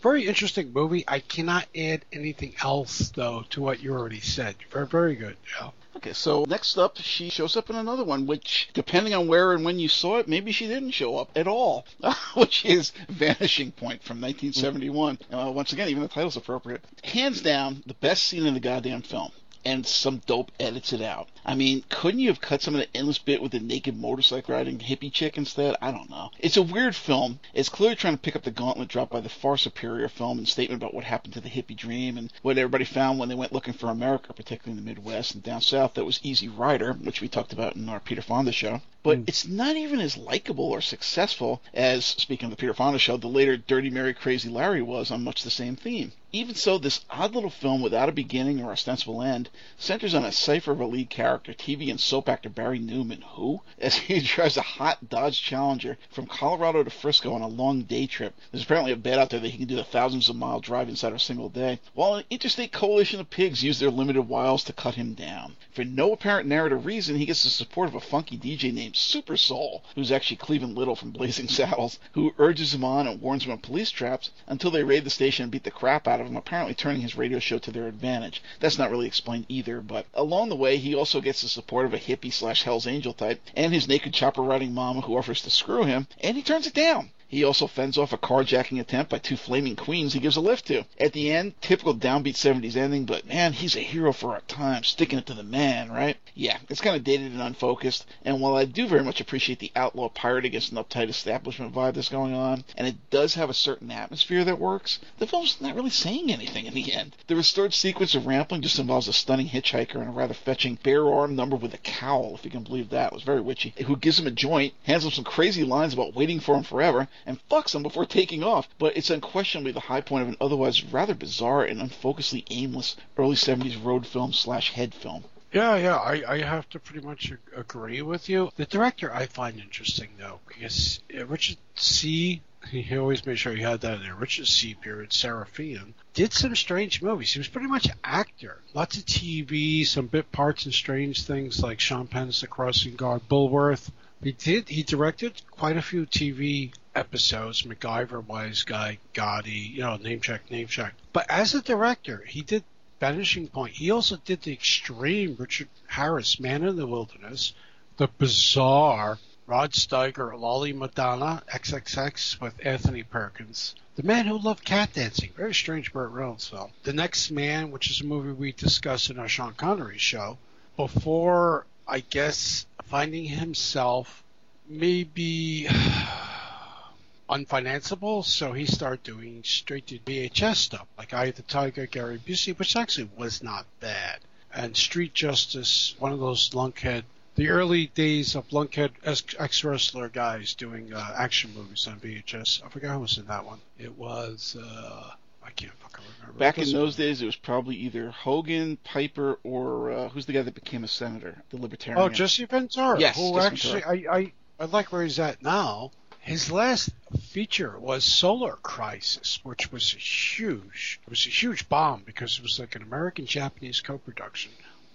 [0.02, 1.04] Very interesting movie.
[1.06, 4.56] I cannot add anything else though to what you already said.
[4.70, 5.36] Very very good.
[5.60, 5.70] Yeah.
[5.96, 9.64] Okay, so next up, she shows up in another one, which, depending on where and
[9.64, 11.84] when you saw it, maybe she didn't show up at all,
[12.34, 15.18] which is Vanishing Point from 1971.
[15.30, 16.82] Uh, once again, even the title's appropriate.
[17.02, 19.32] Hands down, the best scene in the goddamn film.
[19.64, 21.28] And some dope edits it out.
[21.44, 24.54] I mean, couldn't you have cut some of the endless bit with the naked motorcycle
[24.54, 25.76] riding hippie chick instead?
[25.82, 26.30] I don't know.
[26.38, 27.40] It's a weird film.
[27.52, 30.48] It's clearly trying to pick up the gauntlet dropped by the far superior film and
[30.48, 33.52] statement about what happened to the hippie dream and what everybody found when they went
[33.52, 35.94] looking for America, particularly in the Midwest and down south.
[35.94, 38.80] That was Easy Rider, which we talked about in our Peter Fonda show.
[39.02, 39.24] But hmm.
[39.26, 43.28] it's not even as likable or successful as, speaking of the Peter Fonda show, the
[43.28, 46.12] later Dirty Mary Crazy Larry was on much the same theme.
[46.32, 50.30] Even so, this odd little film without a beginning or ostensible end centers on a
[50.30, 54.56] cipher of a lead character, TV and soap actor Barry Newman, who, as he drives
[54.56, 58.92] a hot Dodge Challenger from Colorado to Frisco on a long day trip, there's apparently
[58.92, 61.14] a bet out there that he can do the thousands of mile drive inside of
[61.14, 64.94] a single day, while an interstate coalition of pigs use their limited wiles to cut
[64.94, 65.56] him down.
[65.72, 69.36] For no apparent narrative reason, he gets the support of a funky DJ named Super
[69.36, 73.52] Soul, who's actually Cleavon Little from Blazing Saddles, who urges him on and warns him
[73.52, 76.36] of police traps until they raid the station and beat the crap out of him,
[76.36, 78.42] apparently turning his radio show to their advantage.
[78.58, 81.94] That's not really explained either, but along the way, he also gets the support of
[81.94, 85.50] a hippie slash Hell's Angel type and his naked chopper riding mama who offers to
[85.50, 87.10] screw him, and he turns it down.
[87.30, 90.66] He also fends off a carjacking attempt by two flaming queens he gives a lift
[90.66, 90.84] to.
[90.98, 94.82] At the end, typical downbeat 70s ending, but man, he's a hero for our time,
[94.82, 96.16] sticking it to the man, right?
[96.34, 99.70] Yeah, it's kind of dated and unfocused, and while I do very much appreciate the
[99.76, 103.54] outlaw pirate against an uptight establishment vibe that's going on, and it does have a
[103.54, 107.14] certain atmosphere that works, the film's not really saying anything in the end.
[107.28, 111.06] The restored sequence of Rampling just involves a stunning hitchhiker and a rather fetching bare
[111.06, 113.12] arm number with a cowl, if you can believe that.
[113.12, 113.72] It was very witchy.
[113.86, 117.06] Who gives him a joint, hands him some crazy lines about waiting for him forever,
[117.26, 118.68] and fucks them before taking off.
[118.78, 123.36] But it's unquestionably the high point of an otherwise rather bizarre and unfocusedly aimless early
[123.36, 125.24] 70s road film slash head film.
[125.52, 128.50] Yeah, yeah, I, I have to pretty much agree with you.
[128.56, 132.42] The director I find interesting though, because Richard C.
[132.70, 134.14] He always made sure he had that in there.
[134.14, 134.74] Richard C.
[134.74, 137.32] Period Sarafian did some strange movies.
[137.32, 138.60] He was pretty much an actor.
[138.74, 143.22] Lots of TV, some bit parts and strange things like Sean Penn's The Crossing Guard,
[143.28, 143.90] Bulworth.
[144.22, 144.68] He did.
[144.68, 147.62] He directed quite a few TV episodes.
[147.62, 150.92] MacGyver, Wise Guy, Gotti, you know, name check, name check.
[151.12, 152.64] But as a director, he did
[153.00, 153.72] Vanishing Point.
[153.74, 157.54] He also did the extreme Richard Harris, Man in the Wilderness,
[157.96, 163.74] the bizarre Rod Steiger, Lolly Madonna, XXX with Anthony Perkins.
[163.96, 166.70] The Man Who Loved Cat Dancing, very strange Burt Reynolds film.
[166.82, 170.38] The Next Man, which is a movie we discussed in our Sean Connery show.
[170.76, 174.22] Before, I guess, finding himself
[174.68, 175.66] maybe
[177.28, 182.18] unfinanceable, so he started doing straight to VHS stuff, like Eye of the Tiger, Gary
[182.18, 184.20] Busey, which actually was not bad.
[184.54, 187.02] And Street Justice, one of those lunkhead
[187.34, 192.64] the early days of lunkhead ex wrestler guys doing uh, action movies on VHS.
[192.64, 193.60] I forgot who was in that one.
[193.78, 195.14] It was uh,
[195.50, 196.38] I can't fucking remember.
[196.38, 200.42] Back in those days, it was probably either Hogan, Piper, or uh, who's the guy
[200.42, 202.02] that became a senator, the Libertarian.
[202.02, 202.98] Oh, Jesse Ventura.
[202.98, 204.12] Yes, who Jesse actually Ventura.
[204.12, 205.90] I, I I like where he's at now.
[206.20, 211.00] His last feature was Solar Crisis, which was huge.
[211.02, 214.52] It was a huge bomb because it was like an American Japanese co-production,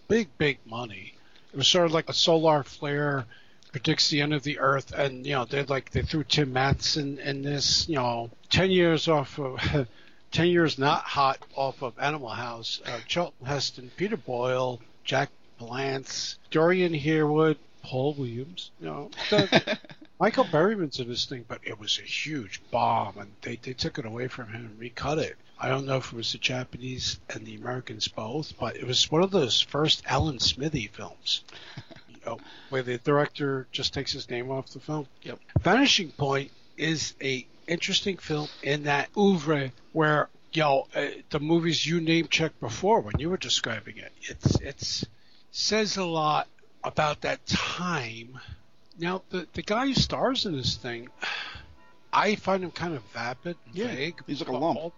[0.07, 1.15] big big money
[1.55, 3.25] it was sort of like a solar flare
[3.71, 7.17] predicts the end of the earth and you know they like they threw tim matheson
[7.19, 9.57] in this you know 10 years off of
[10.35, 15.29] 10 years not hot off of animal house uh, charlton heston peter boyle jack
[15.61, 19.79] palance dorian harewood paul williams you know the,
[20.19, 23.97] michael berryman's in this thing but it was a huge bomb and they, they took
[23.97, 27.17] it away from him and recut it I don't know if it was the Japanese
[27.29, 31.45] and the Americans both, but it was one of those first Alan Smithee films.
[32.09, 35.07] you know, where the director just takes his name off the film.
[35.21, 35.39] Yep.
[35.61, 41.99] Vanishing Point is a interesting film in that oeuvre where know uh, the movies you
[41.99, 44.11] name checked before when you were describing it.
[44.21, 45.05] It's it's
[45.51, 46.47] says a lot
[46.83, 48.39] about that time.
[48.97, 51.09] Now the the guy who stars in this thing,
[52.13, 54.21] I find him kind of vapid, and Yeah, vague.
[54.27, 54.93] he's like a lump.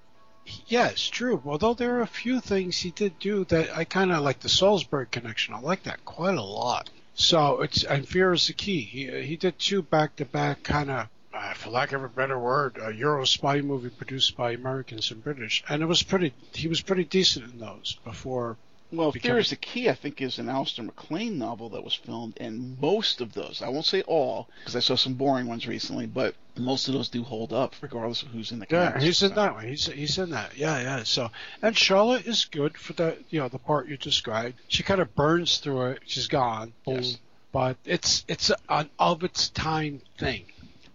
[0.68, 1.42] yeah, true.
[1.46, 4.50] Although there are a few things he did do that I kind of like the
[4.50, 5.54] Salzburg connection.
[5.56, 6.90] I like that quite a lot.
[7.16, 8.82] So it's and Fear is the Key.
[8.82, 11.08] He he did two back to back kind of.
[11.38, 15.23] Uh, for lack of a better word, a Euro spy movie produced by Americans and
[15.23, 16.34] British, and it was pretty.
[16.54, 18.58] He was pretty decent in those before.
[18.91, 22.38] Well, Fear is the Key, I think, is an Alistair MacLean novel that was filmed,
[22.39, 26.06] and most of those, I won't say all, because I saw some boring ones recently,
[26.08, 29.04] but most of those do hold up, regardless of who's in the Yeah, cast.
[29.06, 29.67] he's in that one.
[29.67, 30.58] He's he's in that.
[30.58, 31.04] Yeah, yeah.
[31.04, 31.30] So
[31.62, 33.17] and Charlotte is good for that.
[33.30, 34.56] You know, the part you described.
[34.69, 36.00] She kind of burns through it.
[36.08, 36.73] She's gone.
[36.86, 36.95] Boom.
[36.95, 37.17] Yes.
[37.52, 40.45] But it's it's an of its time thing.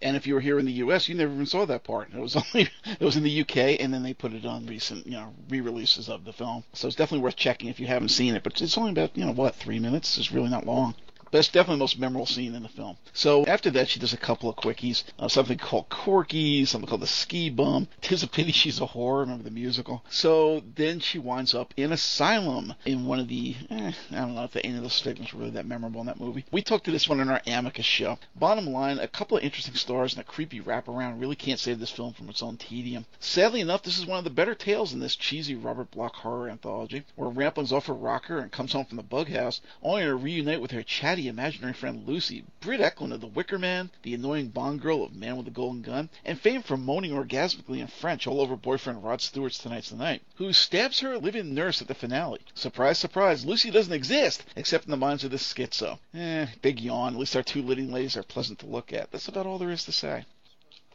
[0.03, 2.13] And if you were here in the U.S., you never even saw that part.
[2.13, 3.77] It was only it was in the U.K.
[3.77, 6.63] and then they put it on recent, you know, re-releases of the film.
[6.73, 8.43] So it's definitely worth checking if you haven't seen it.
[8.43, 10.17] But it's only about you know what three minutes.
[10.17, 10.95] It's really not long.
[11.39, 12.97] It's definitely the most memorable scene in the film.
[13.11, 15.03] So after that, she does a couple of quickies.
[15.17, 17.87] Uh, something called Corky, something called the Ski Bum.
[18.01, 19.21] Tis a pity she's a whore.
[19.21, 20.03] Remember the musical?
[20.09, 24.43] So then she winds up in Asylum in one of the, eh, I don't know
[24.43, 26.45] if the, any of those statements were really that memorable in that movie.
[26.51, 28.19] We talked to this one in our Amicus show.
[28.35, 31.89] Bottom line, a couple of interesting stars and a creepy wraparound really can't save this
[31.89, 33.05] film from its own tedium.
[33.19, 36.49] Sadly enough, this is one of the better tales in this cheesy Robert Bloch horror
[36.49, 40.15] anthology, where Rampling's off her rocker and comes home from the bug house, only to
[40.15, 44.49] reunite with her chatty imaginary friend Lucy, Britt Ekland of The Wicker Man, the annoying
[44.49, 48.27] Bond girl of Man with a Golden Gun, and famed for moaning orgasmically in French
[48.27, 51.95] all over boyfriend Rod Stewart's Tonight's the Night, who stabs her live-in nurse at the
[51.95, 52.41] finale.
[52.53, 55.99] Surprise, surprise, Lucy doesn't exist, except in the minds of this schizo.
[56.13, 57.13] Eh, big yawn.
[57.13, 59.11] At least our two leading ladies are pleasant to look at.
[59.11, 60.25] That's about all there is to say.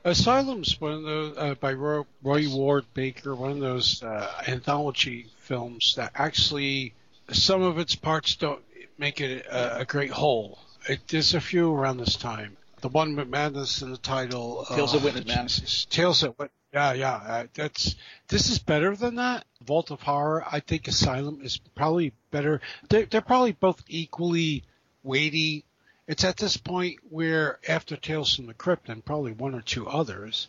[0.05, 5.27] Asylum's one of those uh, by Roy, Roy Ward Baker, one of those uh, anthology
[5.39, 6.95] films that actually
[7.31, 8.63] some of its parts don't
[8.99, 10.59] make it a, a great whole.
[10.89, 12.57] It, there's a few around this time.
[12.81, 14.65] The one with Madness in the title.
[14.69, 15.59] Tales of uh, Witness Madness.
[15.59, 15.85] Jesus.
[15.87, 16.53] Tales of Witness.
[16.73, 17.15] Yeah, yeah.
[17.15, 17.97] Uh, that's
[18.29, 19.47] this is better than that.
[19.63, 20.45] Vault of Horror.
[20.51, 22.61] I think Asylum is probably better.
[22.89, 24.65] They're, they're probably both equally
[25.03, 25.65] weighty.
[26.07, 29.89] It's at this point where after Tales from the Crypt and probably one or two
[29.89, 30.49] others,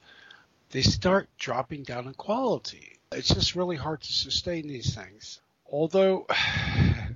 [0.71, 2.97] they start dropping down in quality.
[3.11, 5.41] It's just really hard to sustain these things.
[5.71, 6.27] Although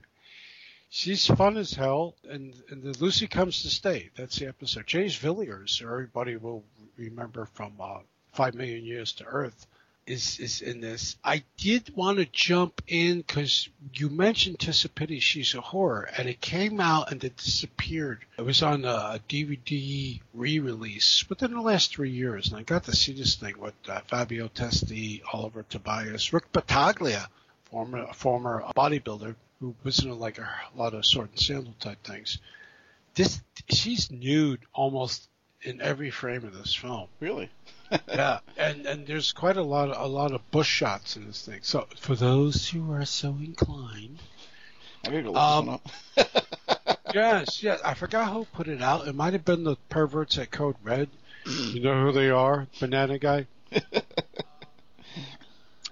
[0.94, 4.12] she's fun as hell, and, and Lucy comes to stay.
[4.16, 4.86] That's the episode.
[4.86, 6.64] James Villiers, everybody will
[6.98, 7.98] remember from uh,
[8.34, 9.66] Five Million Years to Earth,
[10.06, 11.16] is is in this.
[11.24, 16.04] I did want to jump in because you mentioned 'Tis a Pity, she's a horror,
[16.16, 18.20] and it came out and it disappeared.
[18.38, 22.96] It was on a DVD re-release within the last three years, and I got to
[22.96, 27.30] see this thing with uh, Fabio Testi, Oliver Tobias, Rick Battaglia,
[27.64, 32.40] former former bodybuilder who was in like a, lot of sword and sandal type things.
[33.16, 35.30] This she's nude almost
[35.62, 37.08] in every frame of this film.
[37.20, 37.50] Really?
[38.08, 41.46] yeah, and and there's quite a lot of, a lot of bush shots in this
[41.46, 41.60] thing.
[41.62, 44.20] So for those who are so inclined,
[45.06, 45.88] I gotta look um, up.
[47.14, 47.80] yes, yes.
[47.84, 49.08] I forgot who put it out.
[49.08, 51.10] It might have been the perverts at Code Red.
[51.46, 52.68] you know who they are?
[52.80, 53.48] Banana guy.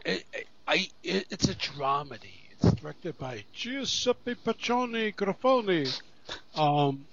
[0.05, 0.25] it,
[0.67, 2.40] I, it, it's a dramedy.
[2.63, 6.01] It's directed by Giuseppe Patroni Griffi.
[6.55, 7.05] Um,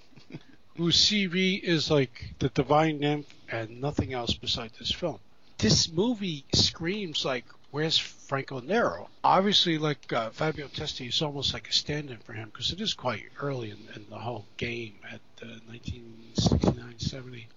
[0.79, 5.19] whose CV is like the divine nymph and nothing else beside this film.
[5.57, 9.09] This movie screams like, where's Franco Nero?
[9.21, 12.93] Obviously, like uh, Fabio Testi is almost like a stand-in for him because it is
[12.93, 17.47] quite early in, in the whole game at uh, 1969-70.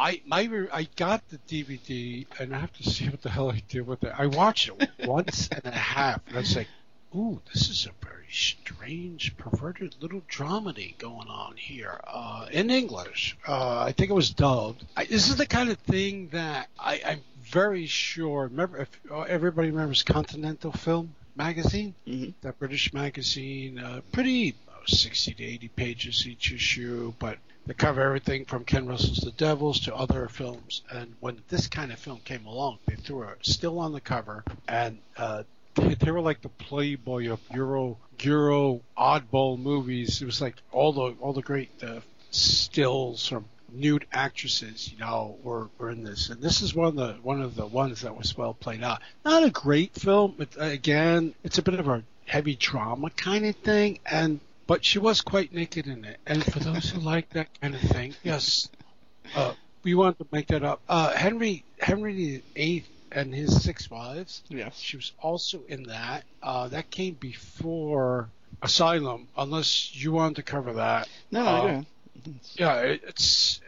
[0.00, 3.62] I my I got the DVD and I have to see what the hell I
[3.68, 4.14] did with it.
[4.16, 6.68] I watched it once and a half, and I was like,
[7.14, 13.36] "Ooh, this is a very strange, perverted little dramedy going on here uh, in English.
[13.46, 14.86] Uh, I think it was dubbed.
[14.96, 18.44] I, this is the kind of thing that I, I'm very sure.
[18.44, 22.30] Remember, if uh, everybody remembers Continental Film magazine, mm-hmm.
[22.40, 27.36] that British magazine, uh, pretty uh, 60 to 80 pages each issue, but
[27.70, 30.82] they cover everything from Ken Russell's The Devils to other films.
[30.90, 34.42] And when this kind of film came along, they threw a still on the cover,
[34.66, 35.44] and uh,
[35.76, 40.20] they, they were like the Playboy of Euro Euro oddball movies.
[40.20, 42.00] It was like all the all the great uh,
[42.32, 46.96] stills from nude actresses, you know, were, were in this, and this is one of
[46.96, 49.00] the one of the ones that was well played out.
[49.24, 53.54] Not a great film, but again, it's a bit of a heavy drama kind of
[53.54, 56.20] thing, and but she was quite naked in it.
[56.24, 58.68] And for those who like that kind of thing, yes,
[59.34, 60.80] uh, we want to make that up.
[60.88, 64.44] Uh, Henry Henry VIII and his six wives.
[64.48, 64.78] Yes.
[64.78, 66.22] She was also in that.
[66.40, 68.28] Uh, that came before
[68.62, 71.08] Asylum, unless you wanted to cover that.
[71.32, 72.32] No, um, yeah.
[72.54, 73.60] Yeah, it, it's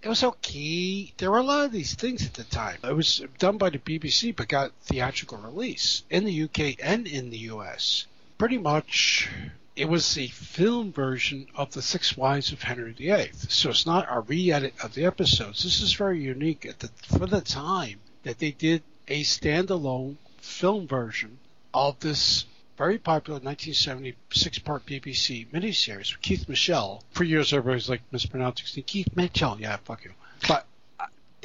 [0.00, 1.12] it was okay.
[1.16, 2.78] There were a lot of these things at the time.
[2.84, 7.30] It was done by the BBC, but got theatrical release in the UK and in
[7.30, 8.06] the US.
[8.38, 9.28] Pretty much,
[9.76, 13.32] it was the film version of the Six Wives of Henry VIII.
[13.48, 15.64] So it's not a re-edit of the episodes.
[15.64, 20.86] This is very unique at the, for the time that they did a standalone film
[20.86, 21.38] version
[21.72, 27.02] of this very popular 1976 part BBC miniseries with Keith Michell.
[27.10, 28.82] For years, everybody's like mispronouncing.
[28.84, 29.60] Keith Michell.
[29.60, 30.12] Yeah, fuck you.
[30.48, 30.66] But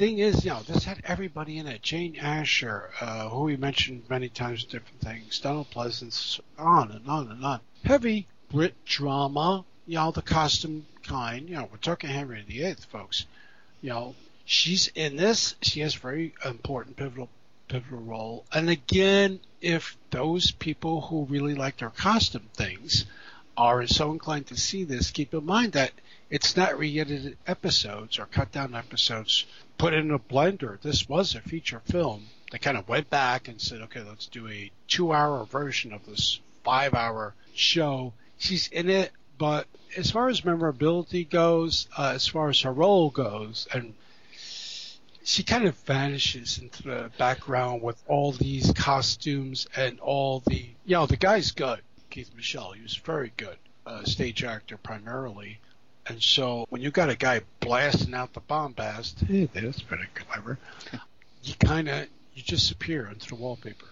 [0.00, 1.82] thing is, you know, this had everybody in it.
[1.82, 5.38] Jane Asher, uh, who we mentioned many times, different things.
[5.40, 7.60] Donald Pleasence, on and on and on.
[7.84, 11.50] Heavy Brit drama, you know, the costume kind.
[11.50, 13.26] You know, we're talking Henry VIII, folks.
[13.82, 14.14] You know,
[14.46, 15.54] she's in this.
[15.60, 17.28] She has a very important pivotal
[17.68, 18.46] pivotal role.
[18.50, 23.04] And again, if those people who really like their costume things
[23.54, 25.92] are so inclined to see this, keep in mind that
[26.30, 29.44] it's not re-edited episodes or cut down episodes
[29.80, 30.78] put in a blender.
[30.82, 32.26] This was a feature film.
[32.52, 36.38] They kind of went back and said, okay, let's do a two-hour version of this
[36.64, 38.12] five-hour show.
[38.36, 39.66] She's in it, but
[39.96, 43.94] as far as memorability goes, uh, as far as her role goes, and
[45.24, 50.96] she kind of vanishes into the background with all these costumes and all the you
[50.96, 55.60] know the guy's good keith michell he was very good uh, stage actor primarily
[56.10, 60.58] and so when you got a guy blasting out the bombast hey that's pretty clever
[61.44, 63.86] you kind of you just appear into the wallpaper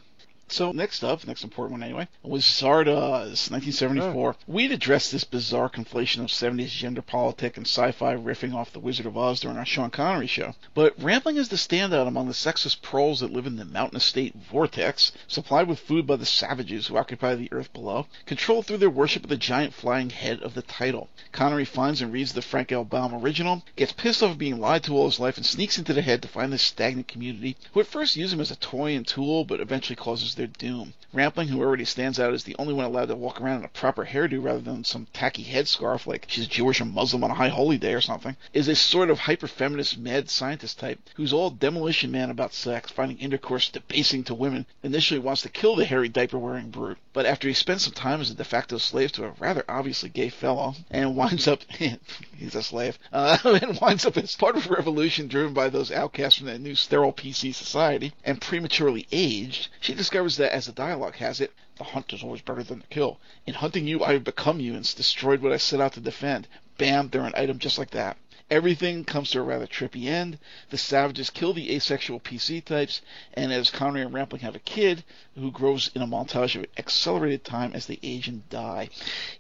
[0.51, 4.31] so next up, next important one anyway, was Zardoz, 1974.
[4.31, 4.43] Oh.
[4.47, 9.07] We'd addressed this bizarre conflation of 70s gender politic and sci-fi riffing off The Wizard
[9.07, 10.55] of Oz during our Sean Connery show.
[10.75, 14.35] But Rampling is the standout among the sexist proles that live in the mountain estate
[14.35, 18.91] Vortex, supplied with food by the savages who occupy the earth below, controlled through their
[18.91, 21.09] worship of the giant flying head of the title.
[21.33, 22.85] Connery finds and reads the Frank L.
[22.85, 26.03] Baum original, gets pissed off being lied to all his life, and sneaks into the
[26.03, 29.07] head to find this stagnant community, who at first use him as a toy and
[29.07, 30.95] tool, but eventually causes their doom.
[31.13, 33.69] Rampling, who already stands out as the only one allowed to walk around in a
[33.69, 37.49] proper hairdo rather than some tacky headscarf like she's Jewish or Muslim on a high
[37.49, 42.11] holy day or something, is a sort of hyper-feminist mad scientist type who's all demolition
[42.13, 46.71] man about sex, finding intercourse debasing to women, initially wants to kill the hairy diaper-wearing
[46.71, 49.65] brute, but after he spends some time as a de facto slave to a rather
[49.69, 54.57] obviously gay fellow, and winds up, he's a slave, uh, and winds up as part
[54.57, 59.05] of a revolution driven by those outcasts from that new sterile PC society, and prematurely
[59.11, 62.79] aged, she discovers that, as the dialogue has it, the hunt is always better than
[62.79, 63.19] the kill.
[63.49, 66.47] In hunting you, I have become you and destroyed what I set out to defend.
[66.77, 68.17] Bam, they're an item just like that.
[68.51, 70.39] Everything comes to a rather trippy end.
[70.71, 73.03] The savages kill the asexual PC types,
[73.35, 77.45] and as Connery and Rampling have a kid who grows in a montage of accelerated
[77.45, 78.89] time as they age and die.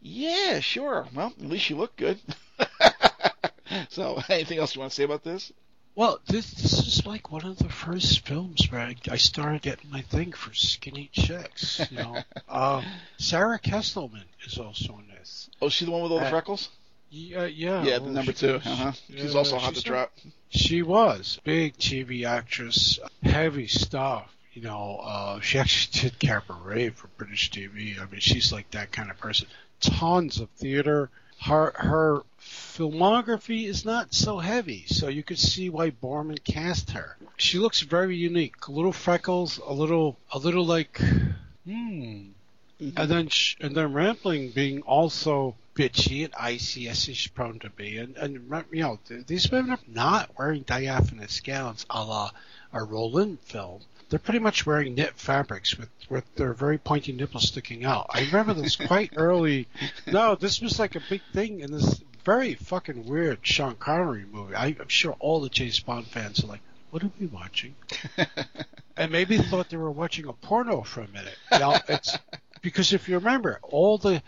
[0.02, 1.08] Yeah, sure.
[1.14, 2.18] Well, at least you look good.
[3.88, 5.52] so, anything else you want to say about this?
[5.98, 9.90] Well, this this is like one of the first films where I, I started getting
[9.90, 11.80] my thing for skinny chicks.
[11.90, 12.18] You know,
[12.48, 12.82] uh,
[13.16, 15.50] Sara Kestelman is also in this.
[15.60, 16.68] Oh, she the one with all the uh, freckles?
[17.10, 17.82] Yeah, yeah.
[17.84, 18.56] Yeah, the number two.
[18.56, 18.92] Uh-huh.
[19.08, 20.12] Yeah, she's also hot to trap.
[20.50, 24.34] She was big TV actress, heavy stuff.
[24.52, 28.00] You know, uh, she actually did cabaret for British TV.
[28.00, 29.48] I mean, she's like that kind of person.
[29.80, 31.10] Tons of theater.
[31.40, 37.16] Her her filmography is not so heavy, so you could see why Boorman cast her.
[37.36, 38.66] She looks very unique.
[38.66, 40.98] A little freckles, a little a little like
[41.64, 42.30] hmm.
[42.80, 42.96] Mm-hmm.
[42.96, 43.28] And then
[43.60, 47.98] and then Rampling being also bitchy and icy as she's prone to be.
[47.98, 52.30] And, and you know, these women are not wearing diaphanous gowns a la
[52.72, 53.82] a Rollin film.
[54.08, 58.06] They're pretty much wearing knit fabrics with, with their very pointy nipples sticking out.
[58.10, 59.68] I remember this quite early.
[60.06, 64.54] No, this was like a big thing in this very fucking weird Sean Connery movie.
[64.54, 66.60] I, I'm sure all the James Bond fans are like,
[66.90, 67.74] what are we watching?
[68.96, 71.36] and maybe thought they were watching a porno for a minute.
[71.52, 72.18] You know, it's
[72.62, 74.22] because if you remember, all the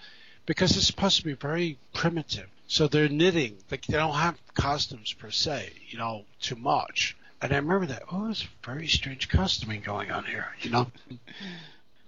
[0.47, 2.49] because it's supposed to be very primitive.
[2.67, 3.59] So they're knitting.
[3.71, 7.17] Like they don't have costumes per se, you know, too much.
[7.43, 8.05] And I remember that.
[8.13, 10.91] Oh, there's very strange costuming going on here, you know.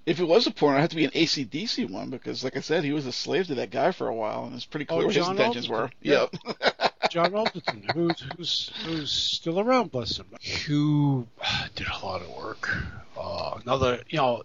[0.04, 2.60] If it was a porn, it had to be an ACDC one because, like I
[2.60, 5.02] said, he was a slave to that guy for a while, and it's pretty clear
[5.02, 5.92] oh, what his intentions Alderton.
[6.02, 6.12] were.
[6.12, 6.26] Yeah.
[6.60, 6.92] Yep.
[7.10, 10.26] John Alderton, who's who's who's still around, bless him,
[10.66, 11.28] who
[11.76, 12.68] did a lot of work.
[13.16, 14.42] Uh, another, you know,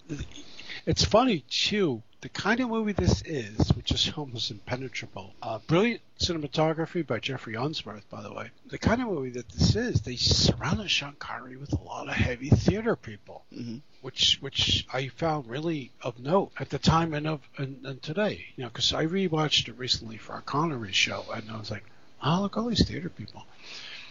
[0.87, 5.35] it's funny too the kind of movie this is, which is almost impenetrable.
[5.41, 8.49] Uh, brilliant cinematography by Geoffrey Unsworth, by the way.
[8.69, 12.15] The kind of movie that this is, they surrounded Sean Connery with a lot of
[12.15, 13.77] heavy theater people, mm-hmm.
[14.01, 18.47] which which I found really of note at the time and of and, and today.
[18.55, 21.83] You know, because I rewatched it recently for our Connery show, and I was like,
[22.23, 23.45] oh look, all these theater people.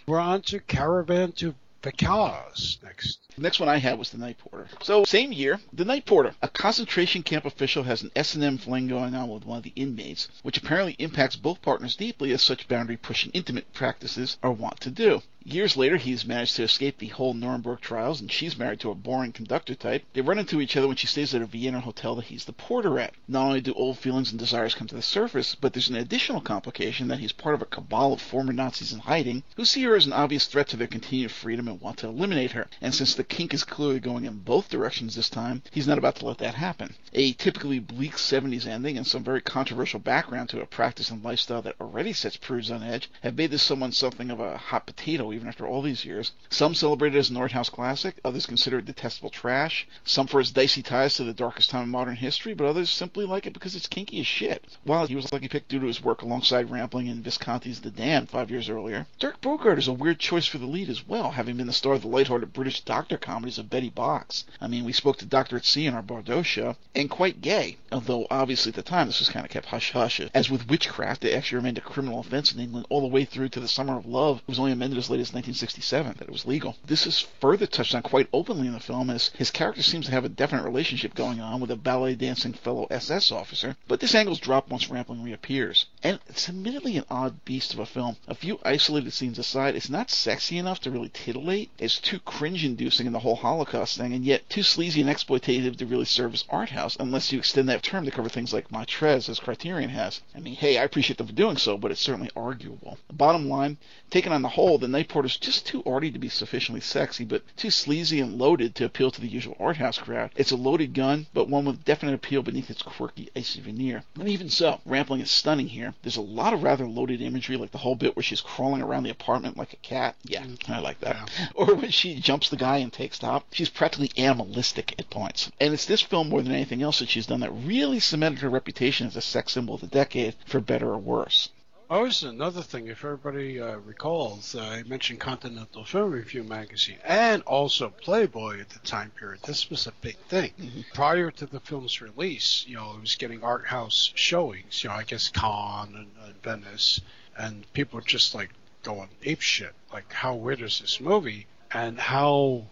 [0.07, 3.19] We're on to Caravan to Vaccarès next.
[3.35, 4.67] The next one I had was the Night Porter.
[4.81, 6.33] So, same year, the Night Porter.
[6.41, 10.27] A concentration camp official has an S&M fling going on with one of the inmates,
[10.41, 15.21] which apparently impacts both partners deeply as such boundary-pushing intimate practices are wont to do.
[15.49, 18.95] Years later, he's managed to escape the whole Nuremberg trials, and she's married to a
[18.95, 20.03] boring conductor type.
[20.11, 22.51] They run into each other when she stays at a Vienna hotel that he's the
[22.51, 23.13] porter at.
[23.29, 26.41] Not only do old feelings and desires come to the surface, but there's an additional
[26.41, 29.95] complication that he's part of a cabal of former Nazis in hiding who see her
[29.95, 32.67] as an obvious threat to their continued freedom and want to eliminate her.
[32.81, 36.17] And since the kink is clearly going in both directions this time, he's not about
[36.17, 36.95] to let that happen.
[37.13, 41.61] A typically bleak 70s ending and some very controversial background to a practice and lifestyle
[41.61, 45.36] that already sets prudes on edge have made this someone something of a hot potato
[45.37, 46.33] even after all these years.
[46.49, 50.41] Some celebrate it as an art house classic, others consider it detestable trash, some for
[50.41, 53.53] its dicey ties to the darkest time in modern history, but others simply like it
[53.53, 54.65] because it's kinky as shit.
[54.83, 58.29] While he was lucky pick due to his work alongside Rampling in Visconti's The Damned
[58.29, 61.55] five years earlier, Dirk Bogarde is a weird choice for the lead as well, having
[61.55, 64.43] been the star of the lighthearted British doctor comedies of Betty Box.
[64.59, 67.77] I mean, we spoke to Doctor at Sea in our Bardot show, and quite gay,
[67.91, 70.19] although obviously at the time this was kind of kept hush hush.
[70.33, 73.49] As with witchcraft, it actually remained a criminal offense in England all the way through
[73.49, 74.37] to the Summer of Love.
[74.39, 75.67] It was only amended as late as 1960.
[75.67, 76.75] 1967 that it was legal.
[76.85, 80.11] This is further touched on quite openly in the film as his character seems to
[80.11, 84.15] have a definite relationship going on with a ballet dancing fellow SS officer, but this
[84.15, 85.85] angle's dropped once Rampling reappears.
[86.03, 88.17] And it's admittedly an odd beast of a film.
[88.27, 91.69] A few isolated scenes aside, it's not sexy enough to really titillate.
[91.77, 95.85] It's too cringe-inducing in the whole Holocaust thing, and yet too sleazy and exploitative to
[95.85, 99.29] really serve as art house, unless you extend that term to cover things like Maîtresse,
[99.29, 100.21] as Criterion has.
[100.35, 102.97] I mean, hey, I appreciate them for doing so, but it's certainly arguable.
[103.11, 103.77] Bottom line,
[104.09, 107.41] taken on the whole, The Night Porter's just too arty to be sufficiently sexy, but
[107.57, 110.29] too sleazy and loaded to appeal to the usual art house crowd.
[110.35, 114.03] It's a loaded gun, but one with definite appeal beneath its quirky, icy veneer.
[114.13, 115.95] And even so, Rampling is stunning here.
[116.03, 119.05] There's a lot of rather loaded imagery, like the whole bit where she's crawling around
[119.05, 120.15] the apartment like a cat.
[120.21, 120.69] Yeah, mm.
[120.69, 121.15] I like that.
[121.15, 121.47] Yeah.
[121.55, 123.47] Or when she jumps the guy and takes top.
[123.51, 125.51] She's practically animalistic at points.
[125.59, 128.51] And it's this film more than anything else that she's done that really cemented her
[128.51, 131.49] reputation as a sex symbol of the decade, for better or worse.
[131.89, 132.87] Oh, this is another thing.
[132.87, 138.69] If everybody uh, recalls, uh, I mentioned Continental Film Review magazine and also Playboy at
[138.71, 139.41] the time period.
[139.43, 140.51] This was a big thing.
[140.59, 140.83] Mhm.
[140.93, 144.83] Prior to the film's release, you know, it was getting art house showings.
[144.83, 146.99] You know, I guess Cannes and, and Venice,
[147.37, 148.49] and people were just like
[148.83, 149.73] going ape shit.
[149.93, 151.47] Like, how weird is this movie?
[151.71, 152.65] And how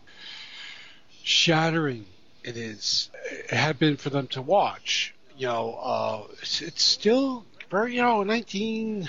[1.24, 2.06] shattering
[2.44, 3.10] it is.
[3.32, 5.14] It had been for them to watch.
[5.38, 9.08] You know, uh, it's, it's still very, you know, 19,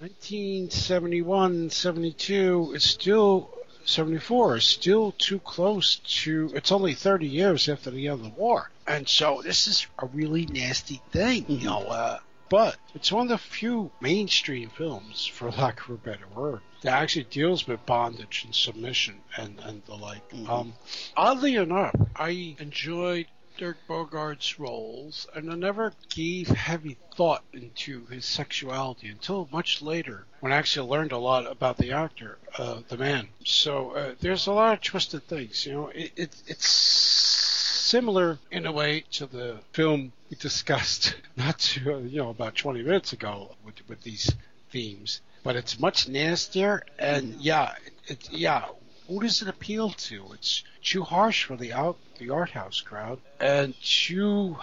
[0.00, 3.50] 1971, 72, it's still,
[3.84, 8.40] 74 is still too close to, it's only 30 years after the end of the
[8.40, 8.70] war.
[8.86, 13.28] And so this is a really nasty thing, you know, uh, but it's one of
[13.28, 18.44] the few mainstream films, for lack of a better word, that actually deals with bondage
[18.44, 20.26] and submission and, and the like.
[20.30, 20.48] Mhm.
[20.48, 20.72] Um,
[21.16, 23.26] oddly enough, I enjoyed
[23.58, 30.26] Dirk Bogarde's roles, and I never gave heavy thought into his sexuality until much later,
[30.38, 33.28] when I actually learned a lot about the actor, uh, the man.
[33.44, 35.66] So uh, there's a lot of twisted things.
[35.66, 41.58] You know, it, it it's similar in a way to the film we discussed not
[41.58, 44.32] too, you know about 20 minutes ago with with these
[44.70, 47.74] themes, but it's much nastier and yeah,
[48.06, 48.66] it, yeah.
[49.08, 50.32] Who does it appeal to?
[50.34, 54.56] It's too harsh for the out the art house crowd and too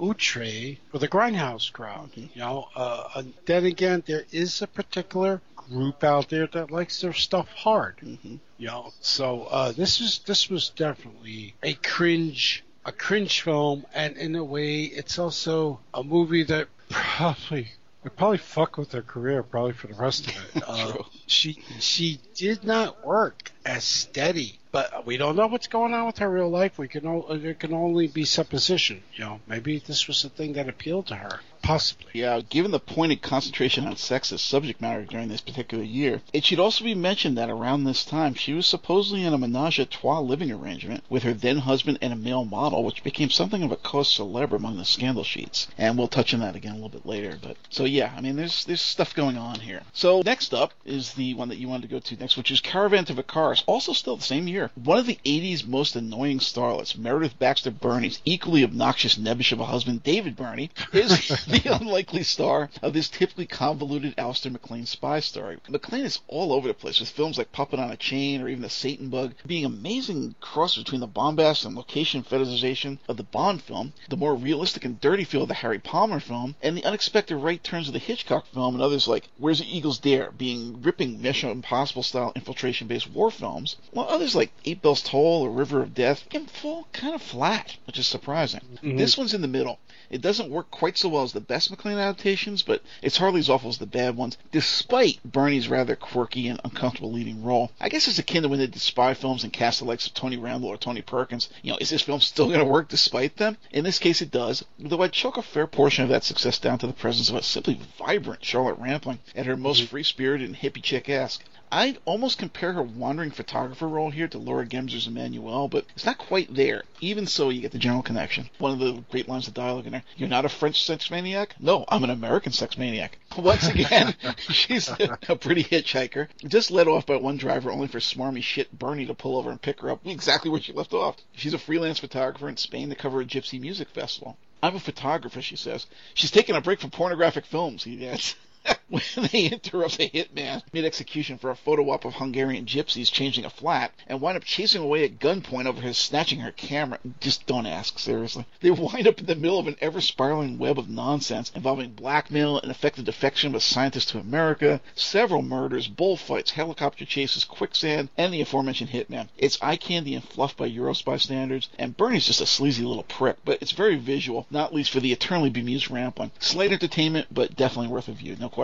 [0.00, 2.10] outre for the grindhouse crowd.
[2.12, 2.34] Mhm.
[2.34, 7.00] You know, uh, and then again, there is a particular group out there that likes
[7.00, 7.98] their stuff hard.
[8.00, 13.84] hmm You know, so uh, this is this was definitely a cringe a cringe film,
[13.92, 17.72] and in a way, it's also a movie that probably
[18.02, 20.62] would probably fuck with her career probably for the rest of it.
[20.70, 26.06] Uh, she she did not work as steady, but we don't know what's going on
[26.06, 26.78] with her real life.
[26.78, 29.02] We can o- there can only be supposition.
[29.14, 32.10] You know, maybe this was the thing that appealed to her, possibly.
[32.14, 36.44] Yeah, given the pointed concentration on sex as subject matter during this particular year, it
[36.44, 39.86] should also be mentioned that around this time she was supposedly in a menage a
[39.86, 43.72] trois living arrangement with her then husband and a male model, which became something of
[43.72, 45.68] a cause célèbre among the scandal sheets.
[45.78, 47.38] And we'll touch on that again a little bit later.
[47.40, 49.82] But so yeah, I mean there's there's stuff going on here.
[49.92, 52.60] So next up is the one that you wanted to go to next, which is
[52.60, 54.70] Caravan to Vaccarès, also still the same year.
[54.74, 59.66] One of the 80s most annoying starlets, Meredith Baxter Birney's equally obnoxious nebbish of a
[59.66, 61.10] husband, David Birney, is
[61.62, 65.58] the unlikely star of this typically convoluted Alistair MacLean spy story.
[65.68, 68.62] MacLean is all over the place with films like Puppet on a Chain or even
[68.62, 73.62] The Satan Bug, being amazing cross between the bombast and location fetishization of the Bond
[73.62, 77.36] film, the more realistic and dirty feel of the Harry Palmer film, and the unexpected
[77.36, 81.20] right turns of the Hitchcock film and others like Where's the Eagles Dare, being ripping
[81.20, 85.82] Mission Impossible style infiltration based war films, while others like Eight Bells Toll or River
[85.82, 88.60] of Death can fall kind of flat, which is surprising.
[88.82, 88.98] Mhm.
[88.98, 89.78] This one's in the middle.
[90.10, 93.50] It doesn't work quite so well as the best MacLean adaptations, but it's hardly as
[93.50, 97.72] awful as the bad ones, despite Birney's rather quirky and uncomfortable leading role.
[97.80, 100.14] I guess it's akin to when they did spy films and cast the likes of
[100.14, 101.48] Tony Randall or Tony Perkins.
[101.62, 103.56] You know, is this film still going to work despite them?
[103.70, 106.78] In this case, it does, though I'd chalk a fair portion of that success down
[106.78, 109.90] to the presence of a simply vibrant Charlotte Rampling at her most mm-hmm.
[109.90, 111.44] free-spirited and hippie chick-esque.
[111.72, 116.18] I'd almost compare her wandering photographer role here to Laura Gemser's Emmanuel, but it's not
[116.18, 116.82] quite there.
[117.00, 118.50] Even so, you get the general connection.
[118.58, 120.02] One of the great lines of dialogue in there.
[120.16, 121.54] You're not a French sex maniac?
[121.60, 123.18] No, I'm an American sex maniac.
[123.36, 126.26] Once again, she's a, a pretty hitchhiker.
[126.44, 129.62] Just led off by one driver only for smarmy shit Birney to pull over and
[129.62, 131.18] pick her up exactly where she left off.
[131.36, 134.36] She's a freelance photographer in Spain to cover a gypsy music festival.
[134.60, 135.86] I'm a photographer, she says.
[136.14, 138.34] She's taking a break from pornographic films, he adds.
[138.88, 143.50] when they interrupt the hitman mid-execution for a photo op of Hungarian gypsies changing a
[143.50, 146.98] flat and wind up chasing away at gunpoint over his snatching her camera.
[147.20, 148.44] Just don't ask, seriously.
[148.60, 152.70] They wind up in the middle of an ever-spiraling web of nonsense involving blackmail and
[152.70, 158.40] effective defection of a scientist to America, several murders, bullfights, helicopter chases, quicksand, and the
[158.40, 159.28] aforementioned hitman.
[159.38, 163.36] It's eye candy and fluff by Eurospy standards, and Birney's just a sleazy little prick,
[163.44, 166.30] but it's very visual, not least for the eternally bemused Rampling.
[166.38, 168.59] Slight entertainment, but definitely worth a view, no question.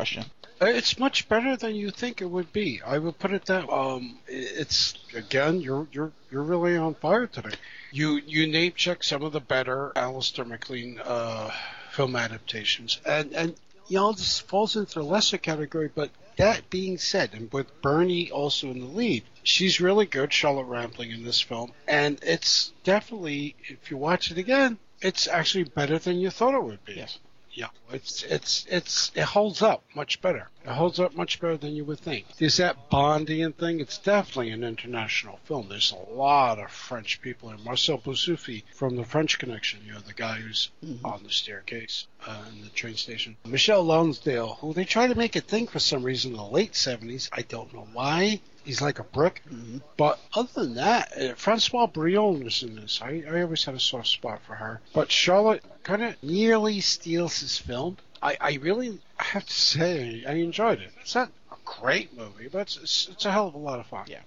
[0.61, 2.80] Uh, It's much better than you think it would be.
[2.84, 3.68] I would put it that.
[3.68, 7.57] Um, it's again, you're you're you're really on fire today.
[7.92, 11.51] You you name check some of the better Alistair MacLean uh,
[11.90, 13.55] film adaptations, and and
[13.88, 15.90] you know this falls into the lesser category.
[15.94, 20.64] But that being said, and with Birney also in the lead, she's really good, Charlotte
[20.64, 25.99] Rampling in this film, and it's definitely if you watch it again, it's actually better
[25.99, 26.94] than you thought it would be.
[26.94, 27.18] Yes.
[27.57, 30.50] Yeah, it's it's it's it holds up much better.
[30.62, 32.26] It holds up much better than you would think.
[32.36, 33.80] There's that Bondian thing.
[33.80, 35.70] It's definitely an international film.
[35.70, 37.64] There's a lot of French people in.
[37.64, 41.07] Marcel Bozzuffi from the French Connection, you know, the guy who's mm-hmm.
[41.07, 43.38] on the staircase uh, in the train station.
[43.46, 46.72] Michel Lonsdale, who they tried to make a thing for some reason in the late
[46.72, 47.30] 70s.
[47.32, 49.42] I don't know why he's like a brick.
[49.48, 49.78] Mm-hmm.
[49.96, 53.00] But other than that, uh, Françoise Brion is in this.
[53.00, 54.80] I, I always had a soft spot for her.
[54.92, 57.96] But Charlotte kind of nearly steals his film.
[58.22, 60.90] I, I really have to say I enjoyed it.
[61.00, 63.86] It's not a great movie, but it's, it's, it's a hell of a lot of
[63.86, 64.06] fun.
[64.08, 64.20] Yeah.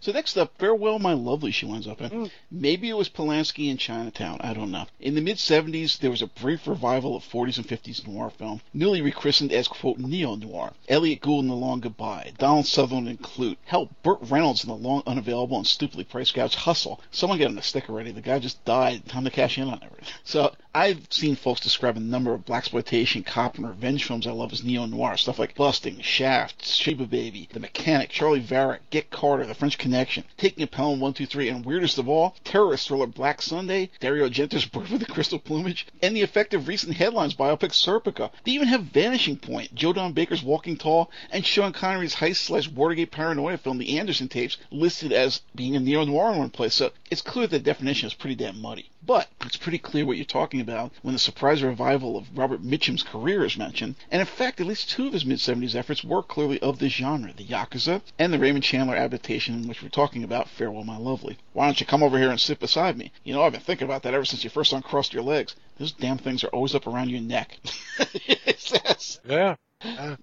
[0.00, 2.10] So next up, Farewell My Lovely she winds up in.
[2.10, 2.30] Mm.
[2.50, 4.86] Maybe it was Polanski in Chinatown, I don't know.
[5.00, 8.60] In the mid 70s, there was a brief revival of 40s and 50s noir film,
[8.72, 10.72] newly rechristened as, quote, neo-noir.
[10.88, 14.76] Elliot Gould in The Long Goodbye, Donald Sutherland in Klute, hell, Burt Reynolds in the
[14.76, 17.00] long, unavailable, and stupidly priced Gouge Hustle.
[17.10, 18.12] Someone get him a stick already.
[18.12, 19.06] The guy just died.
[19.08, 20.06] Time to cash in on everything.
[20.24, 24.52] So I've seen folks describe a number of blaxploitation, cop, and revenge films I love
[24.52, 25.16] as neo-noir.
[25.16, 30.24] Stuff like Busting, Shaft, Sheba Baby, The Mechanic, Charley Varrick, Get Carter, The French Connection,
[30.36, 34.90] Taking a Pelham 123, and weirdest of all, terrorist thriller Black Sunday, Dario Argento's Bird
[34.90, 38.30] with the Crystal Plumage, and the effective recent headlines biopic Serpico.
[38.44, 42.68] They even have Vanishing Point, Joe Don Baker's Walking Tall, and Sean Connery's heist slash
[42.68, 46.74] Watergate paranoia film, The Anderson Tapes, listed as being a neo-noir in one place.
[46.74, 48.90] So it's clear the definition is pretty damn muddy.
[49.08, 53.02] But it's pretty clear what you're talking about when the surprise revival of Robert Mitchum's
[53.02, 53.94] career is mentioned.
[54.10, 56.92] And in fact, at least two of his mid 70s efforts were clearly of this
[56.92, 61.38] genre the Yakuza and the Raymond Chandler adaptation which we're talking about Farewell My Lovely.
[61.54, 63.10] Why don't you come over here and sit beside me?
[63.24, 65.56] You know, I've been thinking about that ever since you first uncrossed your legs.
[65.78, 67.58] Those damn things are always up around your neck.
[68.26, 69.20] Yes.
[69.24, 69.56] yeah.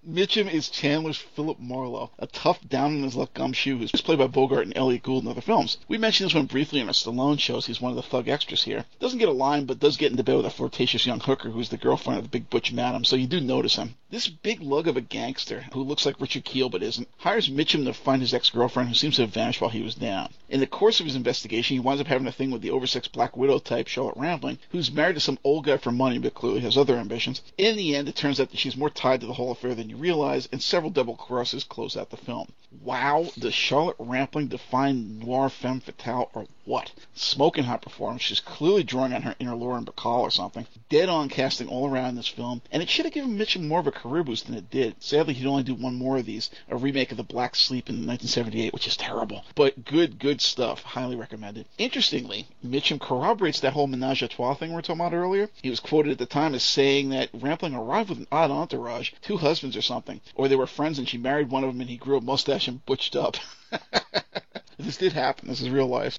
[0.05, 4.27] Mitchum is Chandler's Philip Marlowe, a tough, down in his luck gumshoe who's played by
[4.27, 5.77] Bogart and Elliott Gould in other films.
[5.87, 7.65] We mentioned this one briefly in our Stallone shows.
[7.65, 8.83] He's one of the thug extras here.
[8.99, 11.69] Doesn't get a line, but does get into bed with a flirtatious young hooker who's
[11.69, 13.95] the girlfriend of the big butch madam, so you do notice him.
[14.15, 17.83] This big lug of a gangster, who looks like Richard Kiel but isn't, hires Mitchum
[17.83, 20.29] to find his ex-girlfriend who seems to have vanished while he was down.
[20.47, 23.11] In the course of his investigation, he winds up having a thing with the oversexed
[23.11, 26.61] Black Widow type Charlotte Rampling, who's married to some old guy for money but clearly
[26.61, 27.41] has other ambitions.
[27.57, 29.89] In the end, it turns out that she's more tied to the whole affair than
[29.89, 32.53] you realize and several double crosses close out the film.
[32.81, 36.91] Wow, does Charlotte Rampling define noir femme fatale or what?
[37.13, 38.23] Smoking hot performance.
[38.23, 40.65] She's clearly drawing on her inner Lauren Bacall or something.
[40.89, 43.79] Dead on casting all around in this film, and it should have given Mitchum more
[43.79, 44.95] of a career boost than it did.
[44.99, 47.97] Sadly, he'd only do one more of these, a remake of The Black Sleep in
[47.97, 49.45] 1978, which is terrible.
[49.53, 50.81] But good, good stuff.
[50.81, 51.67] Highly recommended.
[51.77, 55.51] Interestingly, Mitchum corroborates that whole menage a trois thing we were talking about earlier.
[55.61, 59.11] He was quoted at the time as saying that Rampling arrived with an odd entourage,
[59.21, 61.91] two husbands or something, or they were friends and she married one of them and
[61.91, 63.37] he grew a mustache and butched up.
[64.79, 65.47] this did happen.
[65.47, 66.17] This is real life.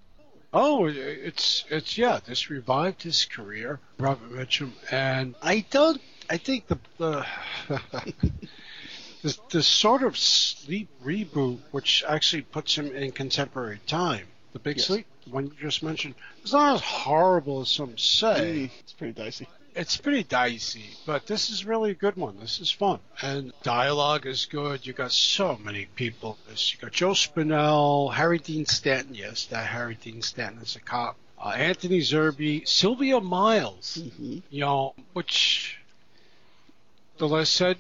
[0.58, 2.18] Oh, it's it's yeah.
[2.24, 6.00] This revived his career, Robert Mitchum, and I don't.
[6.30, 7.26] I think the the
[9.22, 14.78] the, the sort of sleep reboot, which actually puts him in contemporary time, the Big
[14.78, 14.86] yes.
[14.86, 18.70] Sleep, one you just mentioned, is not as horrible as some say.
[18.72, 19.46] Mm, it's pretty dicey
[19.76, 22.38] it's pretty dicey, but this is really a good one.
[22.40, 24.86] This is fun, and dialogue is good.
[24.86, 26.38] You got so many people.
[26.48, 29.14] You got Joe Spinell, Harry Dean Stanton.
[29.14, 31.16] Yes, that Harry Dean Stanton is a cop.
[31.38, 33.98] Uh, Anthony Zerbe, Sylvia Miles.
[34.00, 34.38] Mm-hmm.
[34.48, 35.78] You know, which
[37.18, 37.76] the less said,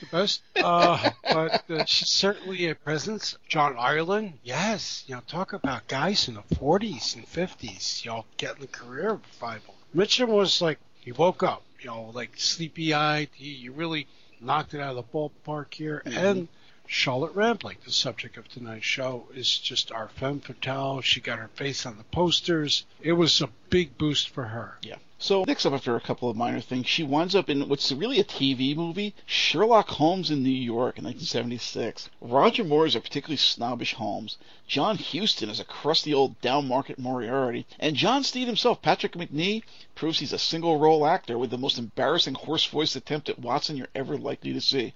[0.00, 0.42] the best.
[0.56, 3.36] Uh, but uh, she's certainly a presence.
[3.48, 5.02] John Ireland, yes.
[5.08, 8.04] You know, talk about guys in the 40s and 50s.
[8.04, 9.74] You know, getting a career revival.
[9.94, 13.28] Mitchum was like he woke up, you know, like sleepy eyed.
[13.32, 14.06] He, he really
[14.40, 16.02] knocked it out of the ballpark here.
[16.04, 16.18] Mm-hmm.
[16.18, 16.48] And
[16.86, 21.02] Charlotte Rampling, the subject of tonight's show, is just our femme fatale.
[21.02, 22.84] She got her face on the posters.
[23.00, 24.78] It was a big boost for her.
[24.82, 24.96] Yeah.
[25.20, 28.20] So next up, after a couple of minor things, she winds up in what's really
[28.20, 32.08] a TV movie, Sherlock Holmes in New York in 1976.
[32.20, 34.38] Roger Moore is a particularly snobbish Holmes.
[34.68, 39.62] John Huston is a crusty old down-market Moriarty, and John Steed himself, Patrick Macnee,
[39.96, 44.16] proves he's a single-role actor with the most embarrassing hoarse-voiced attempt at Watson you're ever
[44.16, 44.94] likely to see.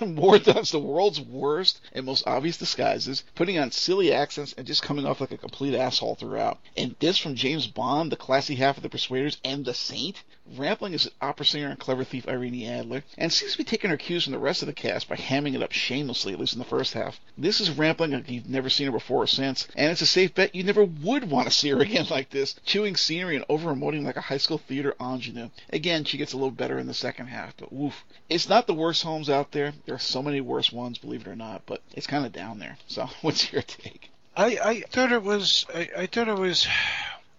[0.00, 4.82] Moore does the world's worst and most obvious disguises, putting on silly accents and just
[4.82, 6.58] coming off like a complete asshole throughout.
[6.76, 10.22] And this from James Bond, the classic half of the Persuaders and the Saint.
[10.56, 13.90] Rampling is an opera singer and clever thief Irene Adler, and seems to be taking
[13.90, 16.54] her cues from the rest of the cast by hamming it up shamelessly, at least
[16.54, 17.20] in the first half.
[17.36, 20.34] This is Rampling like you've never seen her before or since, and it's a safe
[20.34, 23.74] bet you never would want to see her again like this, chewing scenery and over
[23.74, 25.50] emoting like a high school theater ingenue.
[25.70, 28.04] Again, she gets a little better in the second half, but woof.
[28.28, 29.74] It's not the worst Holmes out there.
[29.84, 32.58] There are so many worse ones, believe it or not, but it's kind of down
[32.58, 32.78] there.
[32.86, 34.10] So, what's your take?
[34.38, 36.66] I, I thought it was I, I thought it was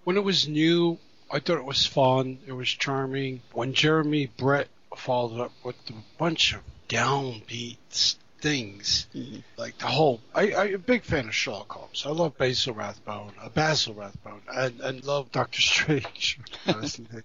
[0.04, 0.98] when it was new,
[1.32, 2.40] I thought it was fun.
[2.48, 3.42] It was charming.
[3.54, 7.78] When Jeremy Brett followed up with a bunch of downbeat
[8.42, 9.40] things, Mm-hmm.
[9.58, 10.22] like the whole.
[10.34, 12.04] I, I'm a big fan of Sherlock Holmes.
[12.06, 16.40] I love Basil Rathbone, uh, Basil Rathbone, and, and love Doctor Strange.
[16.66, 17.24] That's the thing.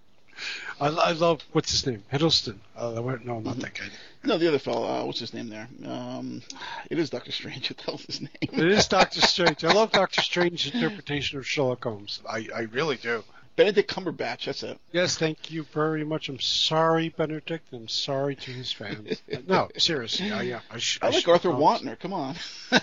[0.81, 2.57] I, I love what's his name, Hiddleston.
[2.75, 2.91] Uh,
[3.23, 3.85] no, not that guy.
[4.25, 4.85] No, the other fellow.
[4.87, 5.67] Uh, what's his name there?
[5.85, 6.41] Um,
[6.89, 7.69] it is Doctor Strange.
[7.69, 8.29] What the hell's his name?
[8.41, 9.63] It is Doctor Strange.
[9.63, 12.21] I love Doctor Strange's interpretation of Sherlock Holmes.
[12.29, 13.23] I, I really do.
[13.55, 14.45] Benedict Cumberbatch.
[14.45, 14.77] That's it.
[14.91, 16.27] Yes, thank you very much.
[16.27, 17.65] I'm sorry, Benedict.
[17.71, 19.21] I'm sorry to his fans.
[19.47, 21.97] no, seriously, I, yeah, I, sh- I like Arthur Wontner.
[21.99, 22.35] Come on.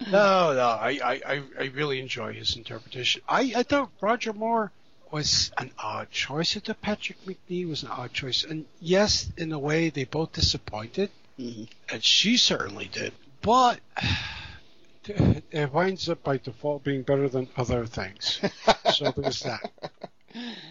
[0.00, 3.20] No, no, I, I, I, I really enjoy his interpretation.
[3.28, 4.70] I, I thought Roger Moore
[5.12, 6.56] was an odd choice.
[6.56, 8.44] I thought Patrick Macnee was an odd choice.
[8.44, 11.68] And yes, in a way, they both disappointed, Mhm.
[11.90, 13.12] and she certainly did.
[13.42, 13.80] But
[15.04, 18.40] it winds up by default being better than other things.
[18.94, 19.70] so there's that.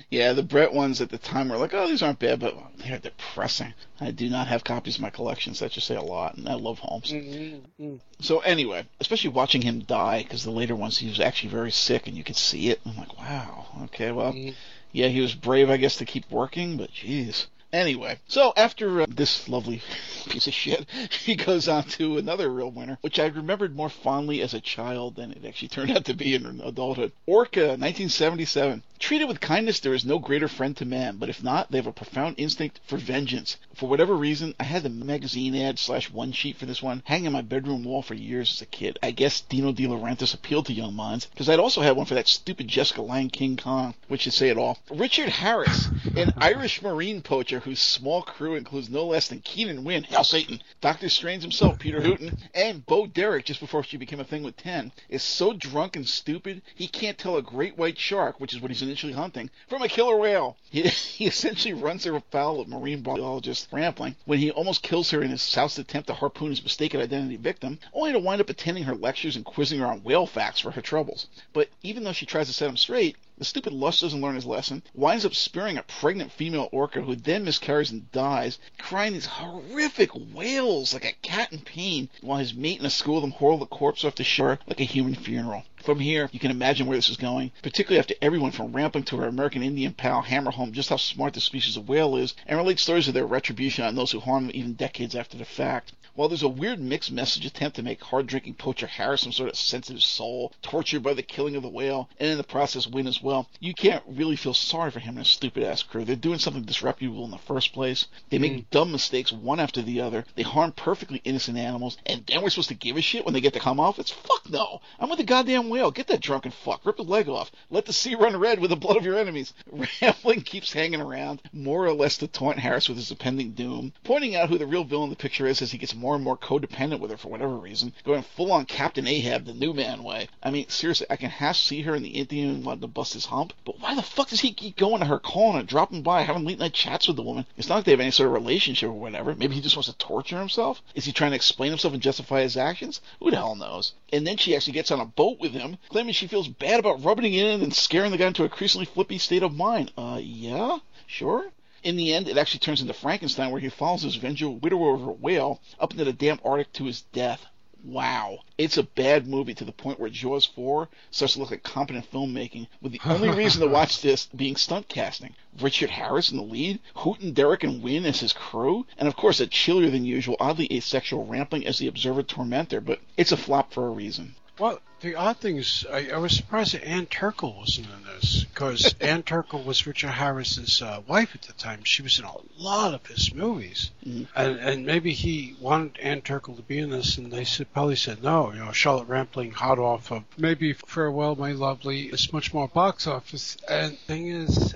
[0.10, 3.00] Yeah, the Brett ones at the time were like, oh, these aren't bad, but they're
[3.00, 3.74] depressing.
[4.00, 5.60] I do not have copies of my collections.
[5.60, 7.12] that should say a lot, and I love Holmes.
[7.12, 7.96] Mm-hmm.
[8.20, 12.08] So anyway, especially watching him die, because the later ones he was actually very sick,
[12.08, 12.80] and you could see it.
[12.86, 14.54] I'm like, wow, okay, well, Mhm.
[14.92, 17.48] yeah, he was brave, I guess, to keep working, but jeez.
[17.74, 19.82] Anyway, so after uh, this lovely
[20.30, 20.86] piece of shit,
[21.26, 25.16] he goes on to another real winner, which I remembered more fondly as a child
[25.16, 27.12] than it actually turned out to be in adulthood.
[27.26, 28.84] Orca, 1977.
[29.00, 31.86] Treated with kindness, there is no greater friend to man, but if not, they have
[31.86, 33.58] a profound instinct for vengeance.
[33.76, 37.28] For whatever reason, I had the magazine ad slash one sheet for this one hanging
[37.28, 38.98] on my bedroom wall for years as a kid.
[39.04, 42.16] I guess Dino De Laurentiis appealed to young minds, because I'd also had one for
[42.16, 44.80] that stupid Jessica Lange King Kong, which should say it all.
[44.90, 50.06] Richard Harris, an Irish Marine poacher whose small crew includes no less than Keenan Wynn,
[50.10, 54.24] Will Sampson, Doctor Strange himself, Peter Hooten, and Bo Derek, just before she became a
[54.24, 58.40] thing with 10, is so drunk and stupid he can't tell a great white shark,
[58.40, 60.58] which is what he's initially hunting, from a killer whale.
[60.70, 60.82] He,
[61.18, 65.32] he essentially runs her afoul of marine biologist Rampling when he almost kills her in
[65.32, 68.96] his soused attempt to harpoon his mistaken identity victim, only to wind up attending her
[68.96, 71.28] lectures and quizzing her on whale facts for her troubles.
[71.54, 74.48] But even though she tries to set him straight, the stupid lush doesn't learn his
[74.48, 79.28] lesson, winds up spearing a pregnant female orca who then miscarries and dies, crying these
[79.28, 83.30] horrific wails like a cat in pain, while his mate and a school of them
[83.30, 85.64] hurl the corpse off the shore like a human funeral.
[85.88, 89.16] From here, you can imagine where this is going, particularly after everyone from Rampling to
[89.20, 92.58] her American Indian pal hammer home just how smart this species of whale is, and
[92.58, 95.94] relate stories of their retribution on those who harm them even decades after the fact.
[96.14, 99.50] While there's a weird mixed message attempt to make hard drinking poacher Harris some sort
[99.50, 103.06] of sensitive soul, tortured by the killing of the whale, and in the process win
[103.06, 106.04] as well, you can't really feel sorry for him and his stupid ass crew.
[106.04, 108.08] They're doing something disreputable in the first place.
[108.32, 108.60] They make hmm.
[108.72, 110.26] dumb mistakes one after the other.
[110.36, 113.40] They harm perfectly innocent animals, and then we're supposed to give a shit when they
[113.40, 114.00] get to come off?
[114.00, 114.82] It's fuck no.
[115.00, 115.77] I'm with the goddamn whale.
[115.94, 116.86] Get that drunken fuck.
[116.86, 117.52] Rip his leg off.
[117.70, 119.54] Let the sea run red with the blood of your enemies.
[120.02, 124.36] Rampling keeps hanging around, more or less to taunt Harris with his impending doom, pointing
[124.36, 126.38] out who the real villain of the picture is as he gets more and more
[126.38, 130.28] codependent with her for whatever reason, going full on Captain Ahab, the new man way.
[130.42, 133.26] I mean, seriously, I can half see her in the Indian wanting to bust his
[133.26, 136.24] hump, but why the fuck does he keep going to her, calling her, dropping by,
[136.24, 137.46] having late night chats with the woman?
[137.56, 139.36] It's not like they have any sort of relationship or whatever.
[139.36, 140.82] Maybe he just wants to torture himself?
[140.96, 143.02] Is he trying to explain himself and justify his actions?
[143.20, 143.94] Who the hell knows?
[144.14, 147.04] And then she actually gets on a boat with him, claiming she feels bad about
[147.04, 149.92] rubbing it in and scaring the guy into a increasingly flippy state of mind.
[149.98, 150.80] Uh, yeah?
[151.06, 151.52] Sure?
[151.84, 155.04] In the end, it actually turns into Frankenstein, where he follows his vengeful widower of
[155.04, 157.46] a whale up into the damp Arctic to his death.
[157.84, 158.40] Wow.
[158.58, 162.12] It's a bad movie to the point where Jaws 4 starts to look like competent
[162.12, 165.36] filmmaking, with the only reason to watch this being stunt casting.
[165.58, 169.40] Richard Harris in the lead, Hooten, Derek, and Wynn as his crew, and of course
[169.40, 173.72] a chillier than usual, oddly asexual Rampling as the observer tormentor, but it's a flop
[173.72, 174.36] for a reason.
[174.60, 178.44] Well, the odd thing is, I, I was surprised that Ann Turkel wasn't in this
[178.46, 181.84] because Ann Turkel was Richard Harris's uh, wife at the time.
[181.84, 184.28] She was in a lot of his movies, Mhm.
[184.36, 187.96] and and maybe he wanted Ann Turkel to be in this, and they said, probably
[187.96, 188.52] said no.
[188.52, 193.06] You know, Charlotte Rampling, hot off of maybe Farewell, My Lovely, is much more box
[193.08, 193.58] office.
[193.70, 194.74] And thing is,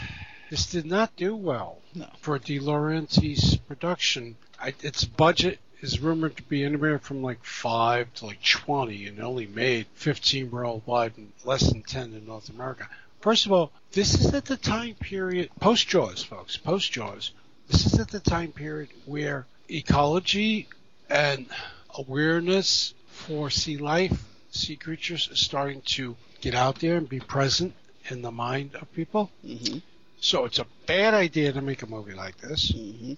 [0.50, 2.08] this did not do well No.
[2.20, 4.36] for De Laurentiis' production.
[4.60, 9.20] I, its budget is rumored to be anywhere from like five to like twenty, and
[9.20, 12.88] only made fifteen worldwide and less than ten in North America.
[13.20, 17.30] First of all, this is at the time period post Jaws, folks, post Jaws.
[17.68, 20.68] This is at the time period where ecology
[21.08, 21.46] and
[21.94, 27.72] awareness for sea life, sea creatures, is starting to get out there and be present
[28.08, 29.30] in the mind of people.
[29.46, 29.78] Mm-hmm.
[30.20, 32.72] So it's a bad idea to make a movie like this.
[32.72, 33.14] Mm-hmm.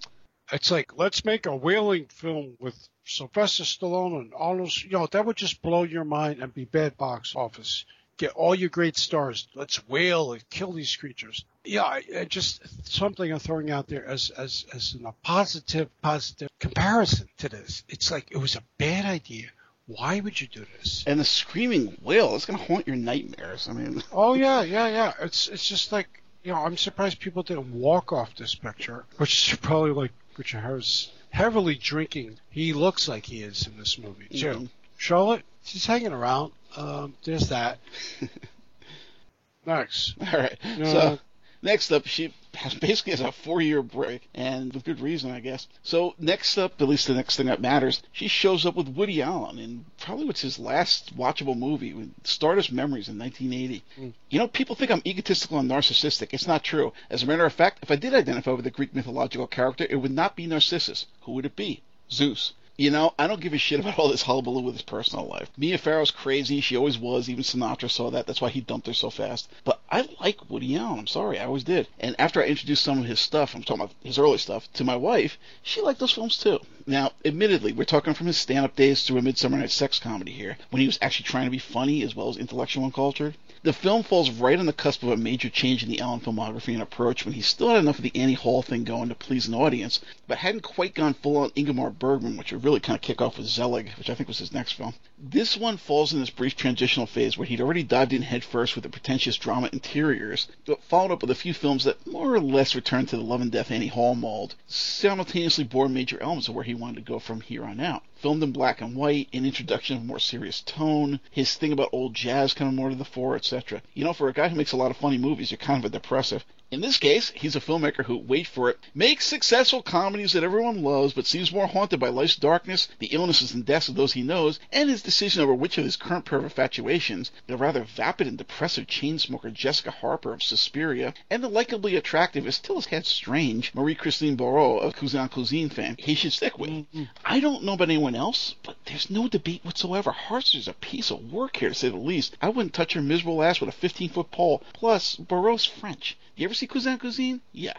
[0.53, 4.83] It's like let's make a whaling film with Sylvester Stallone and all those.
[4.83, 7.85] You know that would just blow your mind and be bad box office.
[8.17, 9.49] get all your great stars.
[9.55, 11.45] Let's whale and kill these creatures.
[11.65, 17.49] Yeah, just something I'm throwing out there as as as a positive positive comparison to
[17.49, 17.83] this.
[17.89, 19.49] It's like it was a bad idea.
[19.89, 21.05] Why would you do this?
[21.07, 23.69] And the screaming whale is going to haunt your nightmares.
[23.69, 25.13] I mean, oh yeah, yeah, yeah.
[25.21, 29.53] It's it's just like you know, I'm surprised people didn't walk off this picture, which
[29.53, 32.39] is probably like Richard Harris heavily drinking.
[32.51, 34.47] He looks like he is in this movie too.
[34.47, 34.65] Mm-hmm.
[34.97, 36.53] Charlotte, she's hanging around.
[36.77, 37.79] Um, there's that.
[39.67, 40.15] Next.
[40.21, 40.57] All right.
[40.65, 41.19] Uh, so
[41.61, 42.33] next up, she
[42.81, 45.67] basically has a four-year break, and with good reason, I guess.
[45.83, 49.23] So next up, at least the next thing that matters, she shows up with Woody
[49.23, 51.95] Allen in probably what's his last watchable movie,
[52.25, 53.83] Stardust Memories in 1980.
[53.99, 54.13] Mm.
[54.31, 56.29] You know, people think I'm egotistical and narcissistic.
[56.33, 56.93] It's not true.
[57.11, 59.97] As a matter of fact, if I did identify with a Greek mythological character, it
[59.97, 61.07] would not be Narcissus.
[61.23, 61.83] Who would it be?
[62.11, 62.53] Zeus.
[62.79, 65.51] You know, I don't give a shit about all this hullabaloo with his personal life.
[65.57, 66.61] Mia Farrow's crazy.
[66.61, 67.31] She always was.
[67.31, 68.27] Even Sinatra saw that.
[68.27, 69.49] That's why he dumped her so fast.
[69.65, 70.99] But I like Woody Allen.
[70.99, 71.39] I'm sorry.
[71.39, 71.89] I always did.
[71.99, 74.85] And after I introduced some of his stuff, I'm talking about his early stuff, to
[74.85, 76.59] my wife, she liked those films too.
[76.87, 80.59] Now, admittedly, we're talking from his stand-up days through a Midsummer Night Sex comedy here,
[80.71, 83.37] when he was actually trying to be funny as well as intellectual and cultured.
[83.67, 86.73] The film falls right on the cusp of a major change in the Allen filmography
[86.73, 89.49] and approach when he still had enough of the Annie Hall thing going to please
[89.49, 89.99] an audience,
[90.29, 93.37] but hadn't quite gone full on Ingmar Bergman, which would really kind of kick off
[93.37, 94.95] with Zelig, which I think was his next film.
[95.19, 98.85] This one falls in this brief transitional phase where he'd already dived in headfirst with
[98.85, 102.77] the pretentious drama Interiors, but followed up with a few films that more or less
[102.77, 106.63] returned to the Love and Death Annie Hall mold, simultaneously bore major elements of where
[106.63, 109.97] he wanted to go from here on out filmed in black and white, an introduction
[109.97, 113.83] of more serious tone, his thing about old jazz coming more to the fore, etc.
[113.95, 115.85] You know, for a guy who makes a lot of funny movies, you're kind of
[115.85, 116.45] a depressive.
[116.69, 120.83] In this case, he's a filmmaker who, wait for it, makes successful comedies that everyone
[120.83, 124.23] loves, but seems more haunted by life's darkness, the illnesses and deaths of those he
[124.25, 128.27] knows, and his decision over which of his current pair of infatuations, the rather vapid
[128.27, 133.07] and depressive chain smoker Jessica Harper of Suspiria, and the likably attractive, as still as
[133.07, 136.71] strange, Marie Christine Barrault of Cousin Cousine fame, he should stick with.
[136.71, 137.05] Mm-hmm.
[137.25, 140.11] I don't know about anyone else, but there's no debate whatsoever.
[140.11, 142.37] Harper's a piece of work here, to say the least.
[142.43, 144.65] I wouldn't touch her miserable ass with a 15 foot pole.
[144.73, 146.17] Plus, Barrault's French.
[146.37, 147.41] You ever see Cousin Cousine?
[147.53, 147.79] Yeah.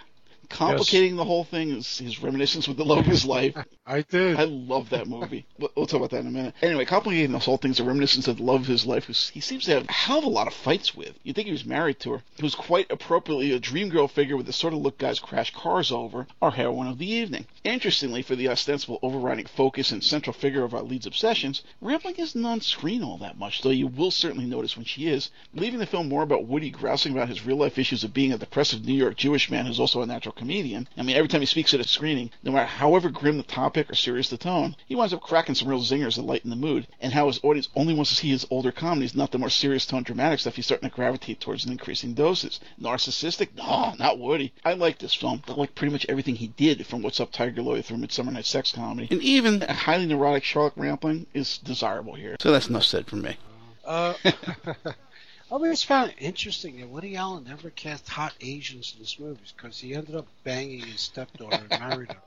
[0.50, 1.18] Complicating yes.
[1.18, 3.56] the whole thing is his reminiscence with the love of his life.
[3.86, 4.38] I did.
[4.38, 5.46] I love that movie.
[5.58, 6.56] we'll talk about that in a minute.
[6.62, 9.14] Anyway, complicating this whole thing is a reminiscence of the love of his life, who
[9.14, 11.18] he seems to have a hell of a lot of fights with.
[11.24, 12.24] You'd think he was married to her.
[12.36, 15.54] He was quite appropriately a dream girl figure with the sort of look guys crash
[15.54, 17.46] cars over, our heroine of the evening.
[17.64, 22.46] Interestingly, for the ostensible overriding focus and central figure of our lead's obsessions, Rampling isn't
[22.46, 25.86] on screen all that much, though you will certainly notice when she is, leaving the
[25.86, 28.94] film more about Woody grousing about his real life issues of being a depressive New
[28.94, 30.88] York Jewish man who's also a natural comedian.
[30.98, 33.90] I mean, every time he speaks at a screening, no matter however grim the topic
[33.90, 36.88] or serious the tone, he winds up cracking some real zingers that lighten the mood,
[37.02, 39.86] and how his audience only wants to see his older comedies, not the more serious
[39.86, 42.60] tone dramatic stuff he's starting to gravitate towards in increasing doses.
[42.82, 43.50] Narcissistic?
[43.56, 44.54] No, not Woody.
[44.64, 45.42] I like this film.
[45.48, 48.46] I like pretty much everything he did from What's Up Tiger Lily through Midsummer Night
[48.46, 49.08] Sex Comedy.
[49.12, 52.36] And even a highly neurotic Charlotte Rampling is desirable here.
[52.40, 53.38] So that's enough said from me.
[53.86, 54.14] Uh,
[55.50, 59.54] I always found it interesting that Woody Allen never cast hot Asians in his movies
[59.56, 62.22] because he ended up banging his stepdaughter and married her.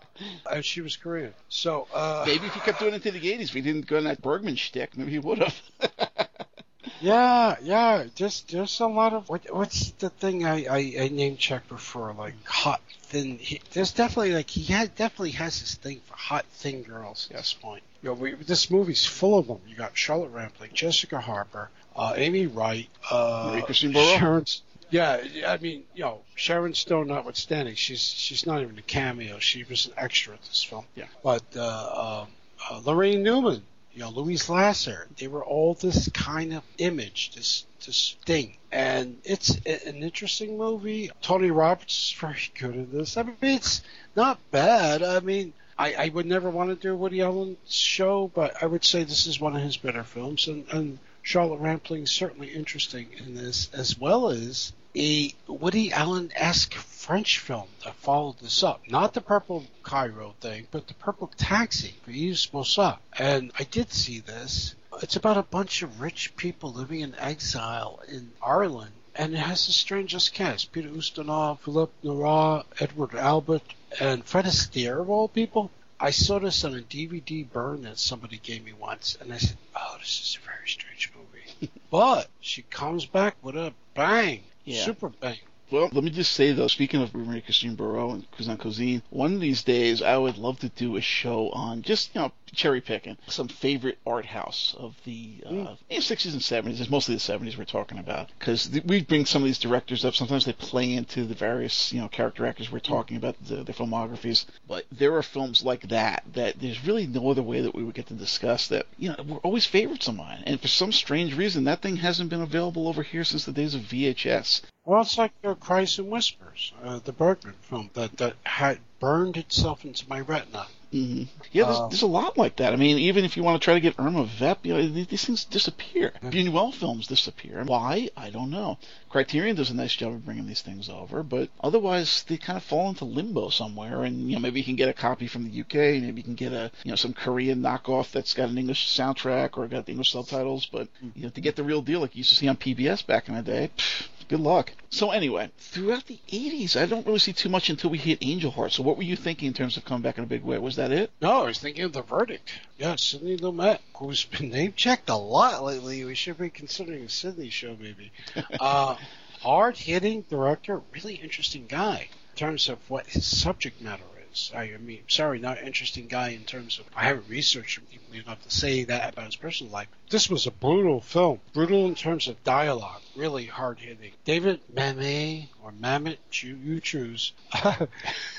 [0.51, 1.35] And she was Korean.
[1.51, 3.99] So, uh, Maybe if he kept doing it into the 80s, if he didn't go
[3.99, 5.61] on that Bergman shtick, maybe he would have.
[7.03, 8.05] yeah, yeah.
[8.15, 12.15] Just there's a lot of what, what's the thing I, I, I name checked before
[12.15, 13.37] like hot thin.
[13.39, 17.29] He, there's definitely like he had definitely has this thing for hot thin girls.
[17.31, 17.83] Yes, point.
[18.03, 19.61] You know, we, this movie's full of them.
[19.69, 24.45] You got Charlotte Rampling, Jessica Harper, uh, Amy Wright, uh, Sharon.
[24.91, 29.39] Yeah, I mean, you know, Sharon Stone notwithstanding, she's she's not even a cameo.
[29.39, 30.85] She was an extra in this film.
[30.97, 31.05] Yeah.
[31.23, 32.29] But uh, um,
[32.69, 33.63] uh, Laraine Newman,
[33.95, 39.19] you know, Louise Lasser, they were all this kind of image, this this thing, and
[39.25, 41.11] it's an interesting movie.
[41.23, 43.17] Tony Roberts is very good in this.
[43.17, 43.83] I mean, it's
[44.17, 45.05] not bad.
[45.05, 48.67] I mean, I, I would never want to do a Woody Allen show, but I
[48.67, 50.99] would say this is one of his better films, and and
[51.31, 57.69] Charlotte Rampling certainly interesting in this, as well as a Woody Allen esque French film
[57.85, 58.81] that followed this up.
[58.89, 62.99] Not the Purple Cairo thing, but the Purple Taxi for Yves Boisset.
[63.17, 64.75] And I did see this.
[65.03, 68.91] It's about a bunch of rich people living in exile in Ireland.
[69.15, 73.63] And it has the strangest cast Peter Ustinov, Philippe Noiret, Edward Albert,
[74.01, 75.71] and Fred Astaire, of all people.
[76.03, 79.59] I saw this on a DVD burn that somebody gave me once, and I said,
[79.77, 84.83] "Oh, this is a very strange movie." but she comes back with a bang, yeah.
[84.83, 85.41] super bang.
[85.71, 89.35] Well, let me just say though, speaking of Marie Christine Barrault and Cousin Cousine, one
[89.35, 92.81] of these days I would love to do a show on just, you know, cherry
[92.81, 95.79] picking some favorite art house of the uh, mm.
[95.91, 96.81] 60s and 70s.
[96.81, 100.05] It's mostly the 70s we're talking about because th- we bring some of these directors
[100.05, 100.15] up.
[100.15, 103.75] Sometimes they play into the various you know character actors we're talking about the, their
[103.75, 104.47] filmographies.
[104.67, 107.95] But there are films like that that there's really no other way that we would
[107.95, 108.87] get to discuss that.
[108.99, 112.31] You know, were always favorites of mine, and for some strange reason, that thing hasn't
[112.31, 114.63] been available over here since the days of VHS.
[114.85, 119.37] Well, it's like uh, Cries and Whispers, uh, the Bergman film that that had burned
[119.37, 120.67] itself into my retina.
[120.93, 121.23] Mm-hmm.
[121.53, 122.73] Yeah, there's, uh, there's, a lot like that.
[122.73, 125.07] I mean, even if you want to try to get Irma Vep, you know, these,
[125.07, 126.13] these things disappear.
[126.21, 127.63] Buñuel films disappear.
[127.65, 128.11] Why?
[128.17, 128.77] I don't know.
[129.09, 132.65] Criterion does a nice job of bringing these things over, but otherwise they kind of
[132.65, 134.03] fall into limbo somewhere.
[134.03, 136.35] And you know, maybe you can get a copy from the UK, maybe you can
[136.35, 139.93] get a you know some Korean knockoff that's got an English soundtrack or got the
[139.93, 140.67] English subtitles.
[140.67, 143.07] But you know, to get the real deal like you used to see on PBS
[143.07, 143.71] back in the day.
[143.77, 144.73] Pff, good luck.
[144.91, 148.53] So anyway, throughout the 80s, I don't really see too much until we hit Angel
[148.53, 148.73] Heart.
[148.73, 150.57] So what were you thinking in terms of coming back in a big way?
[150.59, 151.11] Was that it?
[151.21, 152.49] No, I was thinking of The Verdict.
[152.79, 156.05] Yeah, Sidney Lumet, who's been name checked a lot lately.
[156.05, 158.13] We should be considering a Sidney show maybe.
[158.61, 158.95] Uh,
[159.41, 164.53] hard hitting director, really interesting guy in terms of what his subject matter is.
[164.55, 167.87] I, I mean, sorry, not an interesting guy in terms of I haven't researched him
[167.91, 169.89] deeply enough to say that about his personal life.
[170.11, 174.13] This was a brutal film, brutal in terms of dialogue, really hard hitting.
[174.25, 177.33] David Mamet or Mamet, you, you choose,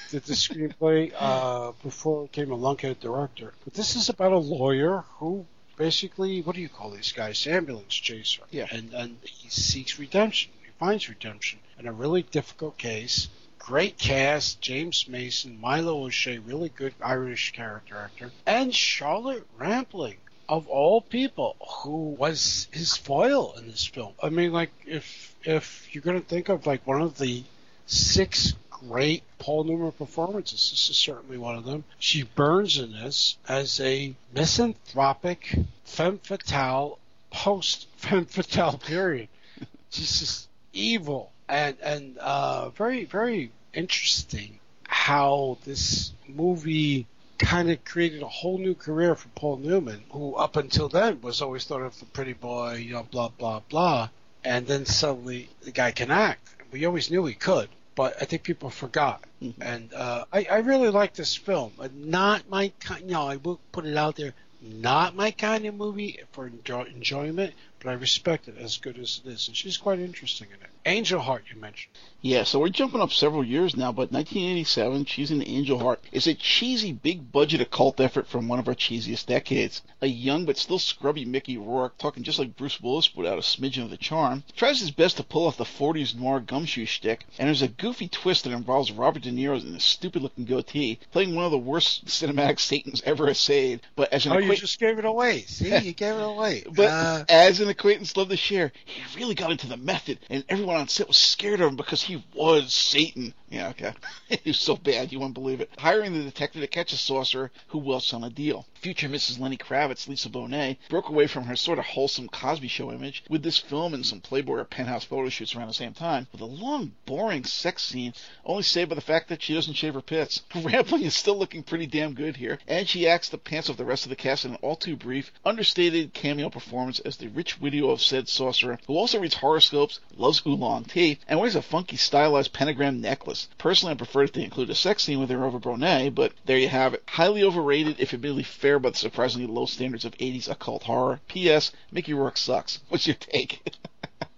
[0.09, 3.53] did the screenplay uh, before he became a lunkhead director.
[3.63, 5.45] But this is about a lawyer who
[5.77, 7.47] basically, what do you call these guys?
[7.47, 8.43] Ambulance chaser.
[8.51, 8.67] Yeah.
[8.71, 10.51] And and he seeks redemption.
[10.63, 13.29] He finds redemption in a really difficult case
[13.65, 20.17] Great cast, James Mason, Milo O'Shea, really good Irish character actor, and Charlotte Rampling,
[20.49, 24.13] of all people, who was his foil in this film.
[24.21, 27.43] I mean, like if if you're gonna think of like one of the
[27.85, 30.71] six great Paul Newman performances.
[30.71, 31.83] This is certainly one of them.
[31.99, 36.97] She burns in this as a misanthropic femme fatale
[37.29, 39.29] post femme fatale period.
[39.91, 47.05] She's just evil and and uh, very very interesting how this movie
[47.37, 51.41] kind of created a whole new career for Paul Newman, who up until then was
[51.41, 54.09] always thought of the pretty boy, you know, blah blah blah,
[54.43, 56.47] and then suddenly the guy can act.
[56.71, 59.21] We always knew he could, but I think people forgot.
[59.43, 59.61] Mm-hmm.
[59.61, 61.73] And uh, I, I really like this film.
[61.93, 63.01] Not my kind.
[63.01, 64.33] You know, I will put it out there.
[64.61, 69.19] Not my kind of movie for enjoy- enjoyment, but I respect it as good as
[69.25, 69.47] it is.
[69.47, 70.70] And she's quite interesting in it.
[70.85, 71.95] Angel Heart, you mentioned.
[72.23, 76.27] Yeah, so we're jumping up several years now, but 1987, She's in Angel Heart is
[76.27, 79.81] a cheesy, big budget occult effort from one of our cheesiest decades.
[80.01, 83.83] A young but still scrubby Mickey Rourke, talking just like Bruce Willis without a smidgen
[83.83, 87.47] of the charm, tries his best to pull off the 40s noir gumshoe shtick, and
[87.47, 91.33] there's a goofy twist that involves Robert De Niro in a stupid looking goatee, playing
[91.33, 93.81] one of the worst cinematic Satans ever essayed.
[93.95, 95.41] But as an oh, you just gave it away.
[95.41, 96.65] See, you gave it away.
[96.71, 97.25] but uh...
[97.29, 100.87] as an acquaintance loved to share, he really got into the method, and everyone on
[100.87, 103.33] set was scared of him because he was Satan.
[103.49, 103.93] Yeah, okay.
[104.29, 105.69] he was so bad you wouldn't believe it.
[105.77, 108.65] Hiring the detective to catch a sorcerer who welched on a deal.
[108.75, 109.39] Future Mrs.
[109.39, 113.43] Lenny Kravitz, Lisa Bonet, broke away from her sort of wholesome Cosby Show image with
[113.43, 116.45] this film and some Playboy or Penthouse photo shoots around the same time, with a
[116.45, 118.13] long, boring sex scene,
[118.45, 120.41] only saved by the fact that she doesn't shave her pits.
[120.55, 123.85] Rampling is still looking pretty damn good here, and she acts the pants off the
[123.85, 127.59] rest of the cast in an all too brief, understated cameo performance as the rich
[127.59, 131.97] widow of said sorcerer, who also reads horoscopes, loves oolong tea, and wears a funky
[131.97, 133.47] stylized pentagram necklace.
[133.57, 136.57] Personally, I prefer if they include a sex scene with her over Bonet, but there
[136.57, 137.03] you have it.
[137.07, 141.19] Highly overrated, if admittedly fair fair but surprisingly low standards of 80s occult horror.
[141.27, 141.73] P.S.
[141.91, 142.79] Mickey Rourke sucks.
[142.89, 143.75] What's your take?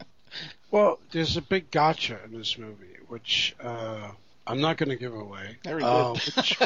[0.72, 4.10] well, there's a big gotcha in this movie, which uh,
[4.48, 5.58] I'm not going to give away.
[5.64, 6.36] Very uh, good.
[6.36, 6.60] Which,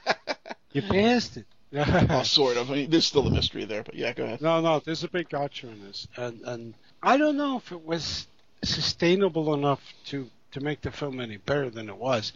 [0.72, 1.46] you passed it.
[1.74, 2.70] oh, sort of.
[2.70, 4.42] I mean, there's still a mystery there, but yeah, go ahead.
[4.42, 7.82] No, no, there's a big gotcha in this, and and I don't know if it
[7.84, 8.26] was
[8.64, 12.32] sustainable enough to to make the film any better than it was.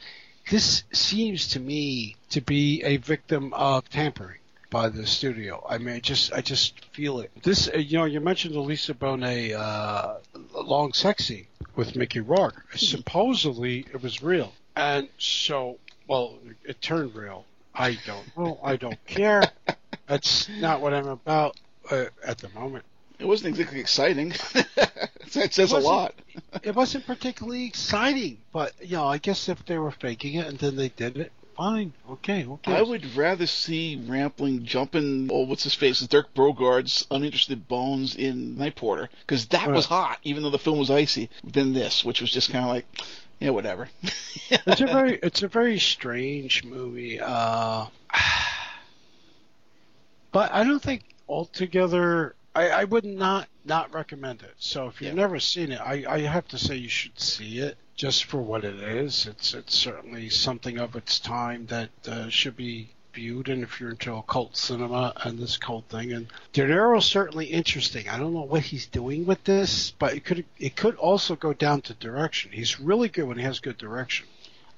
[0.51, 4.39] This seems to me to be a victim of tampering
[4.71, 5.65] by the studio.
[5.69, 7.31] I mean, I just I just feel it.
[7.43, 10.17] This, uh, you know, you mentioned the Lisa Bonet uh,
[10.55, 12.65] long sexy with Mickey Rourke.
[12.71, 12.77] Hmm.
[12.77, 17.45] Supposedly, it was real, and so well, it turned real.
[17.75, 18.59] I don't know.
[18.63, 19.43] I don't care.
[20.07, 21.57] That's not what I'm about
[21.91, 22.85] uh, at the moment.
[23.19, 24.33] It wasn't exactly exciting.
[25.35, 26.15] it says a lot.
[26.63, 30.59] it wasn't particularly exciting, but you know, I guess if they were faking it and
[30.59, 31.93] then they did it, fine.
[32.11, 32.77] Okay, okay.
[32.77, 38.59] I would rather see Rampling jumping, oh, what's his face, Dirk Bogarde's uninterested bones in
[38.59, 39.75] Night Porter, because that right.
[39.75, 42.71] was hot, even though the film was icy, than this, which was just kind of
[42.71, 42.87] like,
[43.41, 43.89] yeah, whatever.
[44.51, 47.21] it's a very, it's a very strange movie.
[47.21, 47.87] Uh,
[50.37, 52.35] But I don't think altogether.
[52.57, 54.55] I, I would not not recommend it.
[54.59, 55.23] So if you've Yeah.
[55.23, 58.65] never seen it, I, I have to say you should see it just for what
[58.65, 59.27] it is.
[59.27, 63.49] It's it's certainly something of its time that uh, should be viewed.
[63.49, 68.09] And if you're into occult cinema and this cult thing, and De Niro's certainly interesting.
[68.09, 71.53] I don't know what he's doing with this, but it could it could also go
[71.53, 72.53] down to direction.
[72.53, 74.27] He's really good when he has good direction.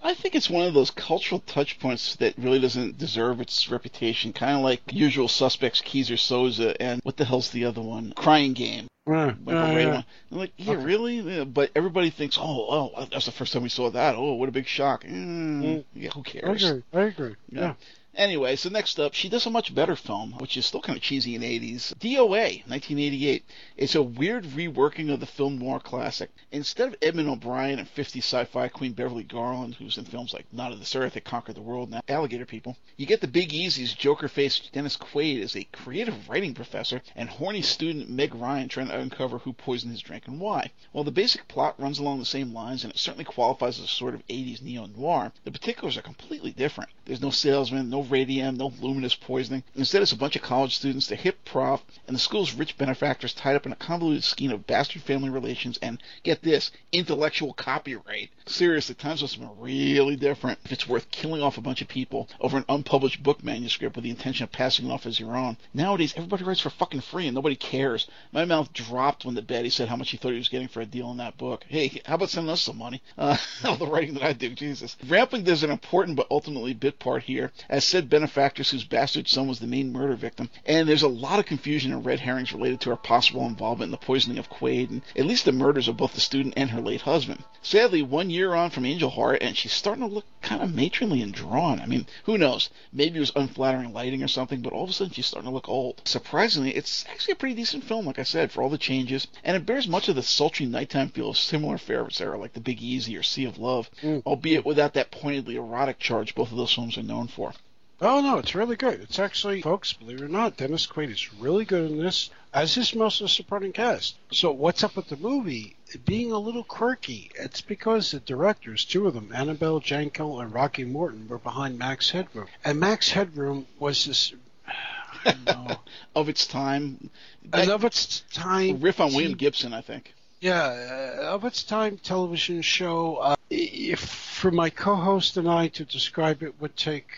[0.02, 4.32] I think it's one of those cultural touch points that really doesn't deserve its reputation.
[4.32, 8.12] Kind of like Usual Suspects, Keyser Söze, and what the hell's the other one?
[8.16, 8.86] Crying Game.
[9.08, 10.84] Yeah, Michael yeah, like, yeah, Okay.
[10.84, 11.20] really?
[11.20, 14.14] Yeah, but everybody thinks, oh, oh, that's the first time we saw that.
[14.14, 15.02] Oh, what a big shock.
[15.04, 15.84] Mm, Mm.
[15.94, 16.62] Yeah, who cares?
[16.62, 16.82] I agree.
[16.92, 17.34] I agree.
[17.50, 17.74] Yeah.
[18.18, 21.02] Anyway, so next up, she does a much better film, which is still kind of
[21.04, 21.94] cheesy in the 80s.
[22.00, 23.44] DOA, 1988.
[23.76, 26.28] It's a weird reworking of the film noir classic.
[26.50, 30.72] Instead of Edmund O'Brien and 50 sci-fi queen Beverly Garland, who's in films like Not
[30.72, 33.94] of This Earth, That Conquered the World, and Alligator People, you get the Big Easy's
[33.94, 38.98] Joker-faced Dennis Quaid as a creative writing professor and horny student Meg Ryan trying to
[38.98, 40.72] uncover who poisoned his drink and why.
[40.90, 43.88] While the basic plot runs along the same lines, and it certainly qualifies as a
[43.88, 46.90] sort of 80s neo-noir, the particulars are completely different.
[47.04, 49.62] There's no salesman, no radium, no luminous poisoning.
[49.74, 53.34] Instead, it's a bunch of college students, the hip prof, and the school's rich benefactors
[53.34, 58.30] tied up in a convoluted scheme of bastard family relations and, get this, intellectual copyright.
[58.46, 61.88] Seriously, times must have been really different if it's worth killing off a bunch of
[61.88, 65.36] people over an unpublished book manuscript with the intention of passing it off as your
[65.36, 65.56] own.
[65.74, 68.06] Nowadays, everybody writes for fucking free and nobody cares.
[68.32, 70.80] My mouth dropped when the Betty said how much he thought he was getting for
[70.80, 71.64] a deal in that book.
[71.68, 73.02] Hey, how about sending us some money?
[73.16, 74.96] Uh, all the writing that I do, Jesus.
[75.06, 79.48] Rampling does an important but ultimately bit part here, as said benefactress whose bastard son
[79.48, 82.80] was the main murder victim, and there's a lot of confusion and red herrings related
[82.80, 85.96] to her possible involvement in the poisoning of Quaid, and at least the murders of
[85.96, 87.42] both the student and her late husband.
[87.62, 91.22] Sadly, one year on from Angel Heart, and she's starting to look kind of matronly
[91.22, 91.80] and drawn.
[91.80, 92.68] I mean, who knows?
[92.92, 95.54] Maybe it was unflattering lighting or something, but all of a sudden she's starting to
[95.54, 96.02] look old.
[96.04, 99.56] Surprisingly, it's actually a pretty decent film, like I said, for all the changes, and
[99.56, 102.82] it bears much of the sultry nighttime feel of similar favorites era, like The Big
[102.82, 104.22] Easy or Sea of Love, Mm.
[104.26, 107.54] albeit without that pointedly erotic charge both of those films are known for.
[108.00, 109.00] Oh no, it's really good.
[109.00, 112.76] It's actually, folks, believe it or not, Dennis Quaid is really good in this, as
[112.76, 114.14] is most of the supporting cast.
[114.30, 115.74] So what's up with the movie
[116.04, 117.32] being a little quirky?
[117.34, 122.10] It's because the directors, two of them, Annabelle Jankel and Rocky Morton, were behind Max
[122.10, 124.32] Headroom, and Max Headroom was this.
[125.24, 125.76] I don't know.
[126.14, 127.10] Of its time,
[127.50, 128.80] that love its time.
[128.80, 130.14] riff on William Gibson, I think.
[130.40, 133.16] Yeah, uh, of its time television show.
[133.16, 137.08] Uh, if for my co-host and I to describe it would take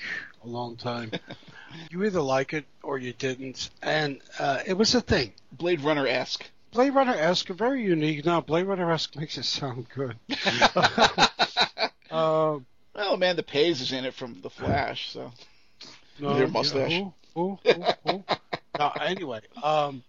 [0.45, 1.11] a long time.
[1.91, 5.33] you either like it or you didn't, and uh, it was a thing.
[5.53, 6.49] Blade Runner esque.
[6.73, 8.25] Blade Runner esque, very unique.
[8.25, 10.17] Now Blade Runner esque makes it sound good.
[12.11, 12.59] uh,
[12.95, 15.33] Well, Amanda Pays is in it from The Flash, so.
[16.19, 16.91] no, Their mustache.
[16.93, 18.25] yeah, who, who, who, who?
[18.79, 20.03] No, anyway, um,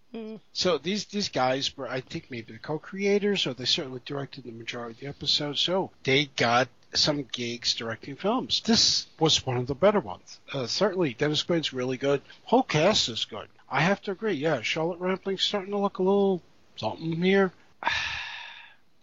[0.53, 4.51] so these these guys were, I think, maybe the co-creators, or they certainly directed the
[4.51, 5.59] majority of the episodes.
[5.59, 8.61] So they got some gigs directing films.
[8.65, 10.39] This was one of the better ones.
[10.53, 12.21] Uh, certainly, Dennis Quaid's really good.
[12.43, 13.47] Whole cast is good.
[13.69, 14.33] I have to agree.
[14.33, 16.41] Yeah, Charlotte Rampling's starting to look a little
[16.75, 17.51] something here.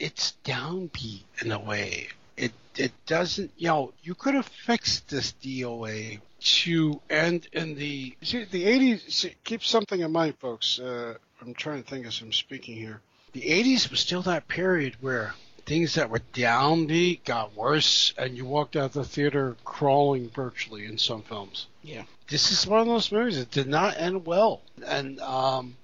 [0.00, 2.06] It's downbeat in a way.
[2.36, 3.50] It it doesn't.
[3.56, 9.34] You know, you could have fixed this DOA to end in the see, the 80s.
[9.42, 10.78] Keep something in mind, folks.
[10.78, 13.00] Uh, I'm trying to think as I'm speaking here.
[13.32, 15.34] The 80s was still that period where
[15.68, 20.86] things that were downbeat got worse, and you walked out of the theater crawling virtually
[20.86, 21.66] in some films.
[21.82, 22.04] Yeah.
[22.28, 25.76] This is one of those movies that did not end well, and um,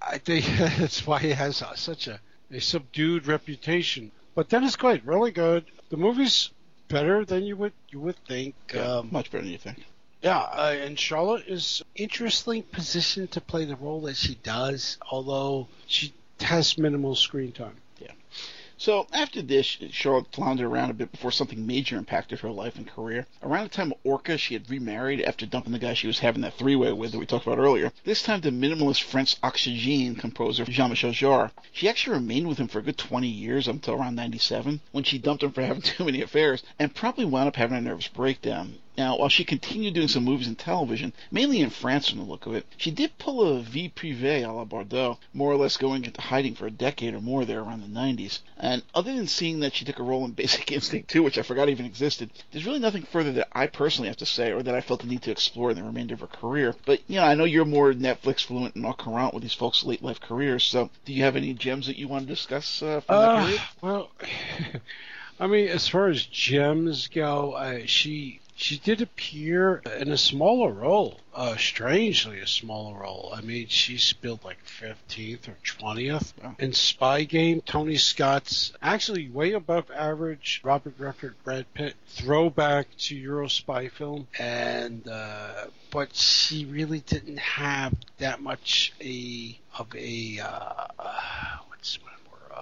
[0.00, 0.44] I think
[0.78, 2.20] that's why it has uh, such a,
[2.50, 4.10] a subdued reputation.
[4.34, 5.64] But Dennis Quaid, really good.
[5.90, 6.50] The movie's
[6.88, 8.54] better than you would you would think.
[8.74, 9.84] Yeah, Um, much better than you think.
[10.22, 15.68] yeah, uh, and Charlotte is interestingly positioned to play the role that she does, although
[15.86, 17.76] she has minimal screen time.
[18.84, 22.84] So after this, Charlotte floundered around a bit before something major impacted her life and
[22.84, 23.28] career.
[23.40, 26.42] Around the time of Orca, she had remarried after dumping the guy she was having
[26.42, 27.92] that three-way with that we talked about earlier.
[28.02, 31.52] This time the minimalist French Oxygene composer Jean-Michel Jarre.
[31.70, 35.16] She actually remained with him for a good 20 years until around 97, when she
[35.16, 38.78] dumped him for having too many affairs, and probably wound up having a nervous breakdown.
[38.98, 42.44] Now, while she continued doing some movies and television, mainly in France from the look
[42.46, 46.04] of it, she did pull a vie privée a la Bardot, more or less going
[46.04, 48.40] into hiding for a decade or more there around the 90s.
[48.58, 51.42] And other than seeing that she took a role in Basic Instinct 2, which I
[51.42, 54.74] forgot even existed, there's really nothing further that I personally have to say or that
[54.74, 56.74] I felt the need to explore in the remainder of her career.
[56.84, 59.84] But, you know, I know you're more Netflix fluent and au courant with these folks'
[59.84, 63.00] late life careers, so do you have any gems that you want to discuss uh,
[63.00, 63.60] from that Uh, period?
[63.80, 64.10] well,
[65.40, 70.70] I mean, as far as gems go, uh, she she did appear in a smaller
[70.70, 73.32] role, uh, strangely a smaller role.
[73.34, 76.32] I mean, she's billed like 15th or 20th.
[76.42, 76.54] Wow.
[76.60, 83.16] In Spy Game, Tony Scott's actually way above average Robert Redford, Brad Pitt throwback to
[83.16, 90.40] Euro spy film, and uh, but she really didn't have that much a of a
[90.40, 90.86] uh,
[91.68, 91.98] what's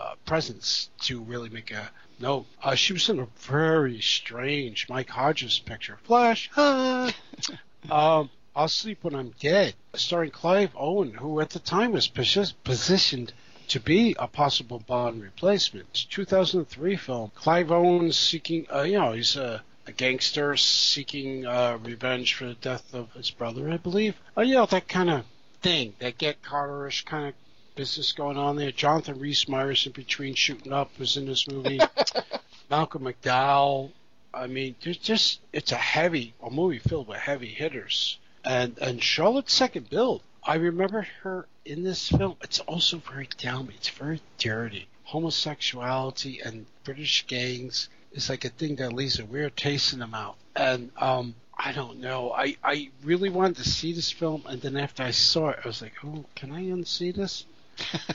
[0.01, 5.09] uh, presence to really make a no, uh, she was in a very strange Mike
[5.09, 5.98] Hodges picture.
[6.05, 6.51] Flash.
[6.55, 7.14] Ah.
[7.90, 12.53] um, I'll sleep when I'm dead, starring Clive Owen, who at the time was posi-
[12.62, 13.32] positioned
[13.68, 16.07] to be a possible Bond replacement.
[16.11, 17.30] 2003 film.
[17.34, 22.55] Clive Owen seeking, uh, you know, he's a, a gangster seeking uh, revenge for the
[22.55, 24.16] death of his brother, I believe.
[24.36, 25.24] Uh, you know, that kind of
[25.62, 27.34] thing, that Get Carterish kind of
[27.81, 28.70] business going on there.
[28.70, 31.81] Jonathan Rhys Meyers in between shooting up was in this movie.
[32.70, 33.91] Malcolm McDowell.
[34.35, 38.18] I mean, there's just it's a heavy a movie filled with heavy hitters.
[38.45, 40.20] And and Charlotte's second build.
[40.45, 42.37] I remember her in this film.
[42.43, 43.76] It's also very downbeat.
[43.76, 44.87] It's very dirty.
[45.05, 50.07] Homosexuality and British gangs is like a thing that leaves a weird taste in the
[50.07, 50.37] mouth.
[50.55, 52.31] And um, I don't know.
[52.31, 55.66] I, I really wanted to see this film, and then after I saw it, I
[55.68, 57.47] was like, oh, can I unsee this?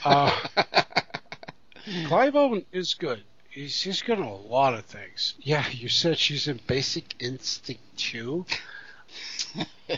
[0.04, 0.30] Uh,
[2.06, 3.22] Clive Owen is good.
[3.50, 5.34] He's, he's good in a lot of things.
[5.40, 8.44] Yeah, you said she's in Basic Instinct 2,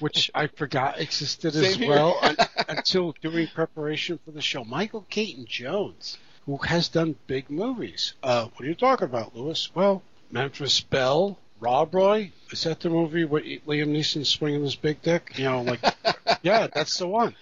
[0.01, 1.91] which I forgot existed as Same here.
[1.91, 2.37] well un-
[2.69, 4.65] until doing preparation for the show.
[4.65, 8.15] Michael Caton Jones, who has done big movies.
[8.23, 9.71] Uh, what are you talking about, Lewis?
[9.75, 12.31] Well, Memphis Belle, Rob Roy.
[12.53, 15.33] Is that the movie where Liam Neeson swinging his big dick?
[15.37, 15.81] You know, like,
[16.43, 17.35] yeah, that's the one.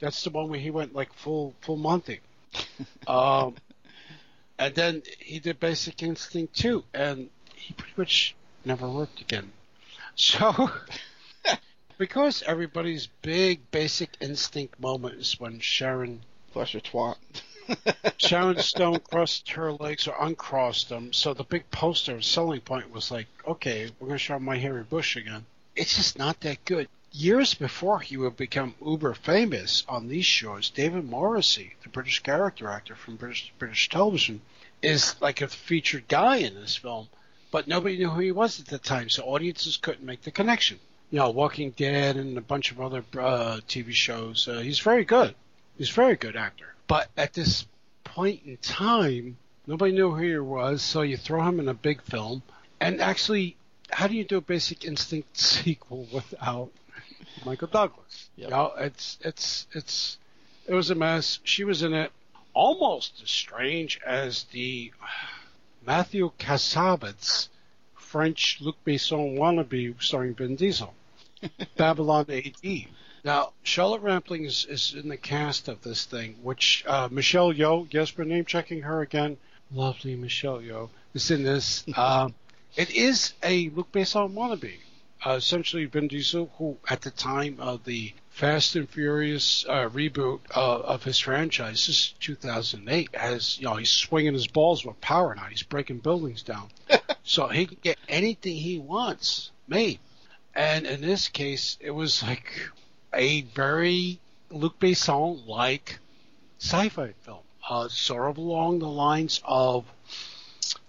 [0.00, 2.20] That's the one where he went like full full Monty.
[3.06, 3.56] Um,
[4.58, 8.34] and then he did Basic Instinct too, and he pretty much
[8.64, 9.52] never worked again.
[10.14, 10.70] So,
[11.98, 16.22] because everybody's big Basic Instinct moment is when Sharon
[16.52, 17.16] Flash your twat.
[18.16, 23.10] Sharon Stone crossed her legs or uncrossed them, so the big poster selling point was
[23.10, 25.44] like, okay, we're going to show my hairy bush again.
[25.76, 26.88] It's just not that good.
[27.12, 32.68] Years before he would become uber famous on these shows, David Morrissey, the British character
[32.68, 34.42] actor from British British television,
[34.82, 37.08] is like a featured guy in this film,
[37.50, 40.78] but nobody knew who he was at the time, so audiences couldn't make the connection.
[41.10, 44.46] You know, Walking Dead and a bunch of other uh, TV shows.
[44.46, 45.34] Uh, he's very good.
[45.78, 46.74] He's a very good actor.
[46.86, 47.64] But at this
[48.04, 52.02] point in time, nobody knew who he was, so you throw him in a big
[52.02, 52.42] film.
[52.80, 53.56] And actually,
[53.90, 56.70] how do you do a Basic Instinct sequel without
[57.44, 58.28] Michael Douglas?
[58.36, 58.48] Yep.
[58.48, 60.18] You know, it's it's it's
[60.66, 61.40] it was a mess.
[61.44, 62.12] She was in it
[62.54, 64.92] almost as strange as the
[65.86, 67.48] Matthew Kassovitz
[67.94, 70.94] French Luc Besson wannabe starring Vin Diesel.
[71.76, 72.86] Babylon AD.
[73.24, 77.86] Now, Charlotte Rampling is, is in the cast of this thing, which uh, Michelle Yeoh,
[77.90, 79.36] yes, we're name checking her again.
[79.70, 81.84] Lovely Michelle Yeoh is in this.
[81.96, 82.34] Um,
[82.78, 84.76] it is a Luc Besson wannabe.
[85.26, 90.38] Uh, essentially, Vin Diesel, who at the time of the Fast and Furious uh, reboot
[90.54, 95.00] uh, of his franchise, this is 2008, has you know he's swinging his balls with
[95.00, 95.46] power now.
[95.46, 96.68] He's breaking buildings down,
[97.24, 99.98] so he can get anything he wants made.
[100.54, 102.70] And in this case, it was like
[103.12, 104.20] a very
[104.50, 105.98] Luc Besson like
[106.60, 109.84] sci-fi film, uh, sort of along the lines of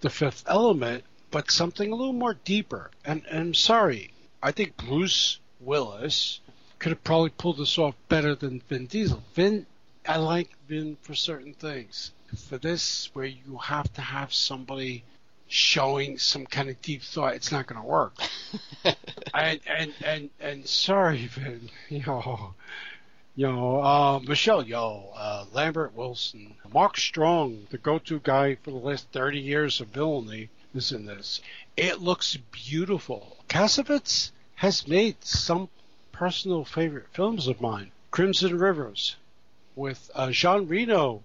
[0.02, 2.90] The Fifth Element, but something a little more deeper.
[3.04, 4.12] And, and I'm sorry,
[4.42, 6.40] I think Bruce Willis
[6.78, 9.22] could have probably pulled this off better than Vin Diesel.
[9.34, 9.66] Vin,
[10.06, 12.12] I like Vin for certain things.
[12.48, 15.04] For this, where you have to have somebody
[15.48, 18.14] showing some kind of deep thought, it's not going to work.
[19.34, 22.54] and and and and sorry, Vin, you know,
[23.34, 28.76] you know, uh, Michelle Yeoh, uh, Lambert Wilson, Mark Strong, the go-to guy for the
[28.76, 31.40] last thirty years of villainy, is in this.
[31.76, 33.36] It looks beautiful.
[33.48, 35.68] Kassovitz has made some
[36.12, 37.90] personal favorite films of mine.
[38.10, 39.16] Crimson Rivers
[39.76, 41.22] with uh, Jean Reno.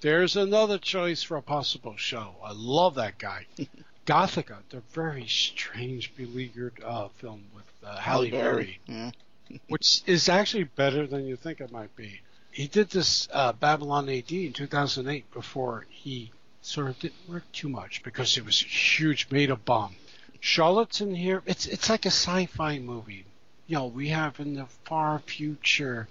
[0.00, 2.36] There's another choice for a possible show.
[2.44, 3.46] I love that guy.
[4.06, 9.10] Gothika, the very strange, beleaguered uh, film with uh, Halle Berry, Yeah.
[9.68, 12.20] which is actually better than you think it might be.
[12.50, 16.30] He did this uh, Babylon AD in 2008 before he
[16.68, 19.96] sort of didn't work too much because it was a huge made up bomb.
[20.40, 21.42] Charlotte's in here.
[21.46, 23.24] It's it's like a sci-fi movie.
[23.66, 26.08] You know, we have in the far future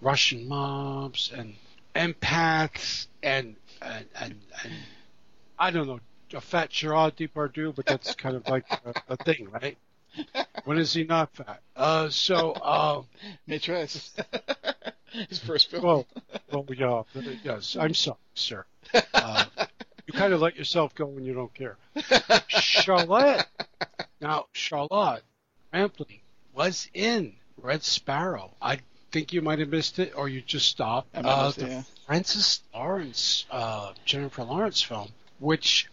[0.00, 1.54] Russian mobs and
[1.94, 4.72] empaths and and and, and
[5.58, 6.00] I don't know
[6.34, 9.76] a fat Gerard Depardieu, but that's kind of like a, a thing, right?
[10.64, 11.60] when is he not fat?
[11.76, 13.02] Uh, so, uh.
[15.28, 15.82] His first film.
[15.84, 16.06] well,
[16.50, 17.02] well, yeah,
[17.44, 18.64] yes, I'm sorry, sir.
[19.12, 19.44] Uh,
[20.12, 21.76] you kind of let yourself go when you don't care.
[22.48, 23.46] Charlotte.
[24.20, 25.22] Now, Charlotte
[25.72, 26.20] Rampling
[26.54, 28.52] was in Red Sparrow.
[28.60, 28.78] I
[29.10, 31.08] think you might have missed it, or you just stopped.
[31.16, 31.82] I Uh, missed it, the yeah.
[32.06, 35.08] Francis Lawrence, uh, Jennifer Lawrence film,
[35.38, 35.88] which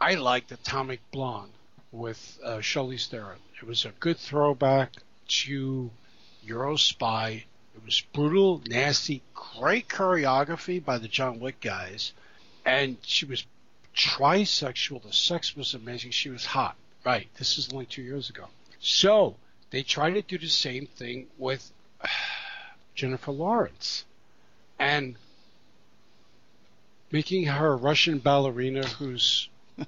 [0.00, 1.52] I liked, Atomic Blonde
[1.92, 3.38] with uh, Charlize Theron.
[3.60, 4.92] It was a good throwback
[5.28, 5.90] to
[6.46, 7.44] Eurospy.
[7.74, 12.12] It was brutal, nasty, great choreography by the John Wick guys,
[12.66, 13.44] and she was
[13.94, 15.02] trisexual.
[15.02, 16.10] The sex was amazing.
[16.10, 16.76] She was hot.
[17.04, 17.28] Right.
[17.38, 18.46] This is only two years ago.
[18.80, 19.36] So
[19.70, 21.72] they tried to do the same thing with
[22.94, 24.04] Jennifer Lawrence,
[24.78, 25.16] and
[27.10, 29.48] making her a Russian ballerina who's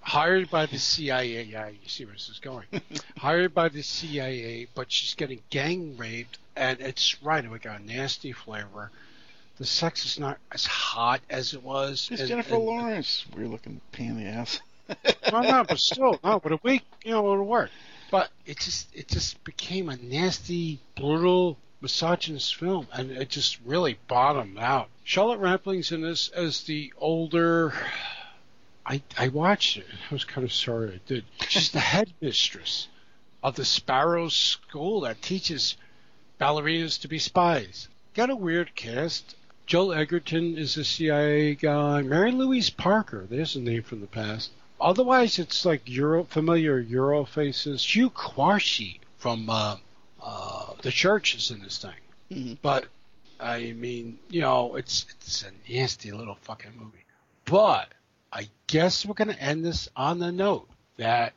[0.00, 1.42] hired by the CIA.
[1.42, 2.66] Yeah, you see where this is going.
[3.18, 7.44] hired by the CIA, but she's getting gang raped, and it's right.
[7.44, 8.90] It got a nasty flavor.
[9.58, 12.08] The sex is not as hot as it was.
[12.10, 13.24] It's and- Jennifer and- Lawrence.
[13.36, 14.60] Weird looking pain in the ass.
[15.32, 17.70] no, no, but still, no, but a week, you know, it'll work.
[18.10, 23.98] But it just, it just became a nasty, brutal, misogynist film, and it just really
[24.08, 24.88] bottomed out.
[25.04, 27.72] Charlotte Rampling's in this as the older.
[28.86, 29.86] I I watched it.
[30.10, 31.24] I was kind of sorry I did.
[31.48, 32.88] She's the headmistress
[33.42, 35.76] of the Sparrow School that teaches
[36.40, 37.88] ballerinas to be spies.
[38.14, 39.36] Got a weird cast.
[39.66, 42.02] Joel Edgerton is a CIA guy.
[42.02, 44.50] Mary Louise Parker, there's a name from the past.
[44.80, 47.82] Otherwise, it's like Euro familiar Euro faces.
[47.94, 49.76] Hugh Quarshie from uh,
[50.22, 51.94] uh, the church is in this thing.
[52.30, 52.58] Mhm.
[52.60, 52.86] But
[53.40, 57.04] I mean, you know, it's it's a nasty little fucking movie.
[57.46, 57.88] But
[58.32, 60.68] I guess we're gonna end this on the note
[60.98, 61.32] that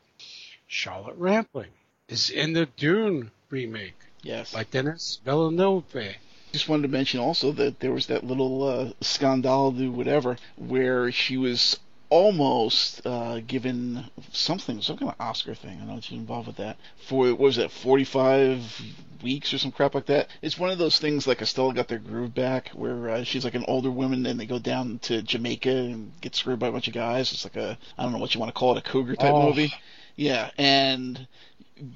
[0.67, 1.71] Charlotte Rampling
[2.09, 4.51] is in the Dune remake Yes.
[4.53, 6.17] by Denis Villeneuve.
[6.53, 11.11] Just wanted to mention also that there was that little uh, scandal, do whatever, where
[11.11, 11.77] she was
[12.09, 15.79] almost uh, given something, some kind of Oscar thing.
[15.81, 16.77] I know she's involved with that.
[17.07, 18.81] For what was it, 45
[19.21, 20.29] weeks or some crap like that?
[20.41, 23.55] It's one of those things like Estella got their groove back, where uh, she's like
[23.55, 26.87] an older woman and they go down to Jamaica and get screwed by a bunch
[26.87, 27.33] of guys.
[27.33, 29.33] It's like a, I don't know what you want to call it, a cougar type
[29.33, 29.47] Oh.
[29.47, 29.73] movie.
[30.15, 31.27] Yeah, and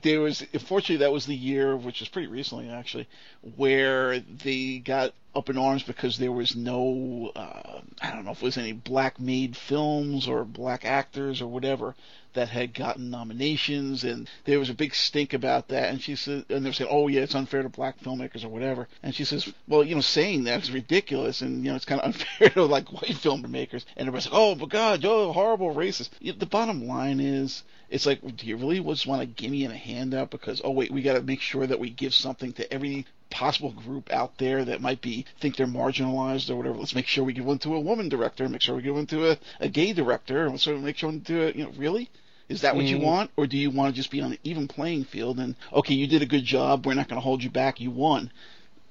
[0.01, 3.07] there was fortunately that was the year, which was pretty recently actually,
[3.55, 8.41] where they got up in arms because there was no, uh, I don't know if
[8.41, 11.95] it was any black made films or black actors or whatever
[12.33, 15.89] that had gotten nominations, and there was a big stink about that.
[15.89, 18.49] And she said, and they were saying, oh yeah, it's unfair to black filmmakers or
[18.49, 18.87] whatever.
[19.03, 22.01] And she says, well, you know, saying that is ridiculous, and you know, it's kind
[22.01, 23.85] of unfair to like white filmmakers.
[23.95, 26.09] And everybody's like, oh my God, you're horrible racist.
[26.19, 29.65] Yeah, The bottom line is, it's like, do you really just want to give me
[29.65, 32.73] a handout because, oh wait, we got to make sure that we give something to
[32.73, 36.77] every possible group out there that might be think they're marginalized or whatever.
[36.77, 39.07] Let's make sure we give one to a woman director, make sure we give one
[39.07, 41.55] to a, a gay director, and so make sure we do it.
[41.55, 42.09] You know, really?
[42.49, 43.03] Is that what you Mm.
[43.03, 45.93] want, or do you want to just be on an even playing field and okay,
[45.93, 48.29] you did a good job, we're not going to hold you back, you won.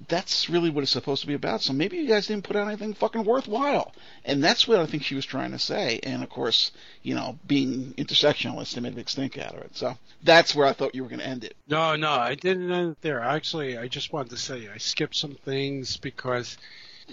[0.09, 1.62] That's really what it's supposed to be about.
[1.62, 3.93] So maybe you guys didn't put out anything fucking worthwhile,
[4.24, 6.01] and that's what I think she was trying to say.
[6.02, 6.72] And of course,
[7.02, 9.77] you know, being intersectionalist, they made a big stink out of it.
[9.77, 11.56] So that's where I thought you were going to end it.
[11.68, 13.20] No, no, I didn't end it there.
[13.20, 16.56] Actually, I just wanted to say I skipped some things because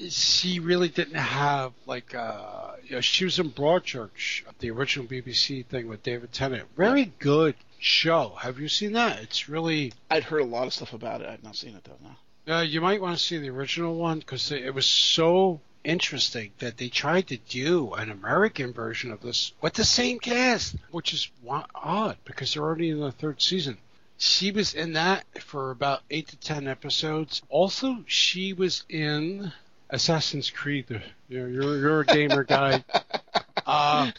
[0.10, 5.66] she really didn't have like uh you know, she was in Broadchurch, the original BBC
[5.66, 6.68] thing with David Tennant.
[6.76, 8.34] Very good show.
[8.40, 9.22] Have you seen that?
[9.22, 11.28] It's really I'd heard a lot of stuff about it.
[11.28, 11.98] I've not seen it though.
[12.04, 12.12] No.
[12.48, 16.78] Uh, you might want to see the original one because it was so interesting that
[16.78, 21.30] they tried to do an American version of this with the same cast, which is
[21.76, 23.78] odd because they're already in the third season.
[24.18, 27.42] She was in that for about eight to ten episodes.
[27.50, 29.52] Also, she was in
[29.90, 30.86] Assassin's Creed.
[31.30, 32.84] You know, you're you're a gamer guy.
[33.66, 34.12] Uh,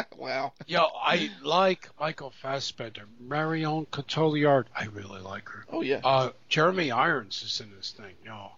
[0.16, 0.52] wow.
[0.66, 4.66] yo, I like Michael Fassbender, Marion Cotillard.
[4.74, 5.64] I really like her.
[5.70, 6.00] Oh yeah.
[6.04, 8.52] Uh, Jeremy Irons is in this thing, know.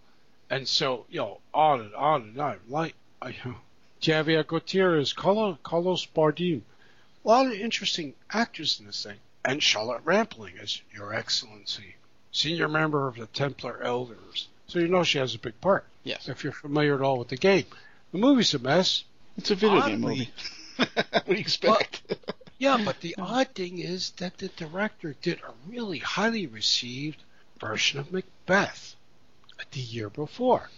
[0.51, 2.61] And so, know, on and on and on.
[2.69, 3.35] Like, I,
[4.03, 6.63] Javier Gutierrez, Carlos, Carlos Bardem.
[7.25, 9.17] A lot of interesting actors in this thing.
[9.45, 11.97] And Charlotte Rampling as Your Excellency,
[12.33, 14.49] senior member of the Templar Elders.
[14.67, 16.29] So you know she has a big part, yes.
[16.29, 17.67] if you're familiar at all with the game.
[18.13, 19.05] The movie's a mess.
[19.37, 20.31] It's a video Oddly- game movie.
[20.77, 22.03] what do you expect?
[22.59, 27.23] Yeah, but the odd thing is that the director did a really highly received
[27.59, 28.97] version of Macbeth
[29.73, 30.71] the year before.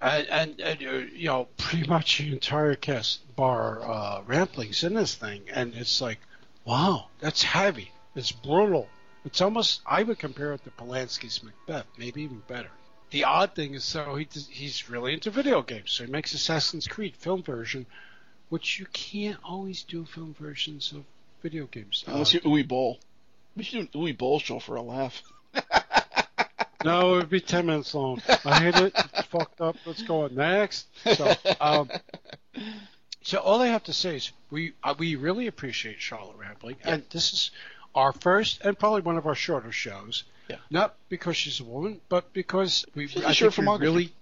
[0.00, 4.94] And, and, and uh, you know, pretty much the entire cast bar uh, Rampling's in
[4.94, 6.18] this thing, and it's like,
[6.64, 7.92] wow, that's heavy.
[8.14, 8.88] It's brutal.
[9.24, 12.70] It's almost I would compare it to Polanski's Macbeth, maybe even better.
[13.10, 16.86] The odd thing is, so he he's really into video games, so he makes Assassin's
[16.86, 17.86] Creed film version,
[18.50, 21.04] which you can't always do film versions of
[21.42, 22.04] video games.
[22.06, 22.98] Unless you're Uwe Boll.
[23.56, 25.22] We should do an Uwe show for a laugh.
[26.84, 28.20] no, it would be ten minutes long.
[28.44, 28.92] I hate it.
[28.94, 29.76] It's fucked up.
[29.86, 30.86] Let's go on next.
[31.14, 31.90] So, um,
[33.22, 37.02] so all I have to say is we uh, we really appreciate Charlotte Rampling, and
[37.10, 37.50] this is
[37.94, 40.24] our first and probably one of our shorter shows.
[40.48, 40.56] Yeah.
[40.68, 44.12] Not because she's a woman, but because we I think we really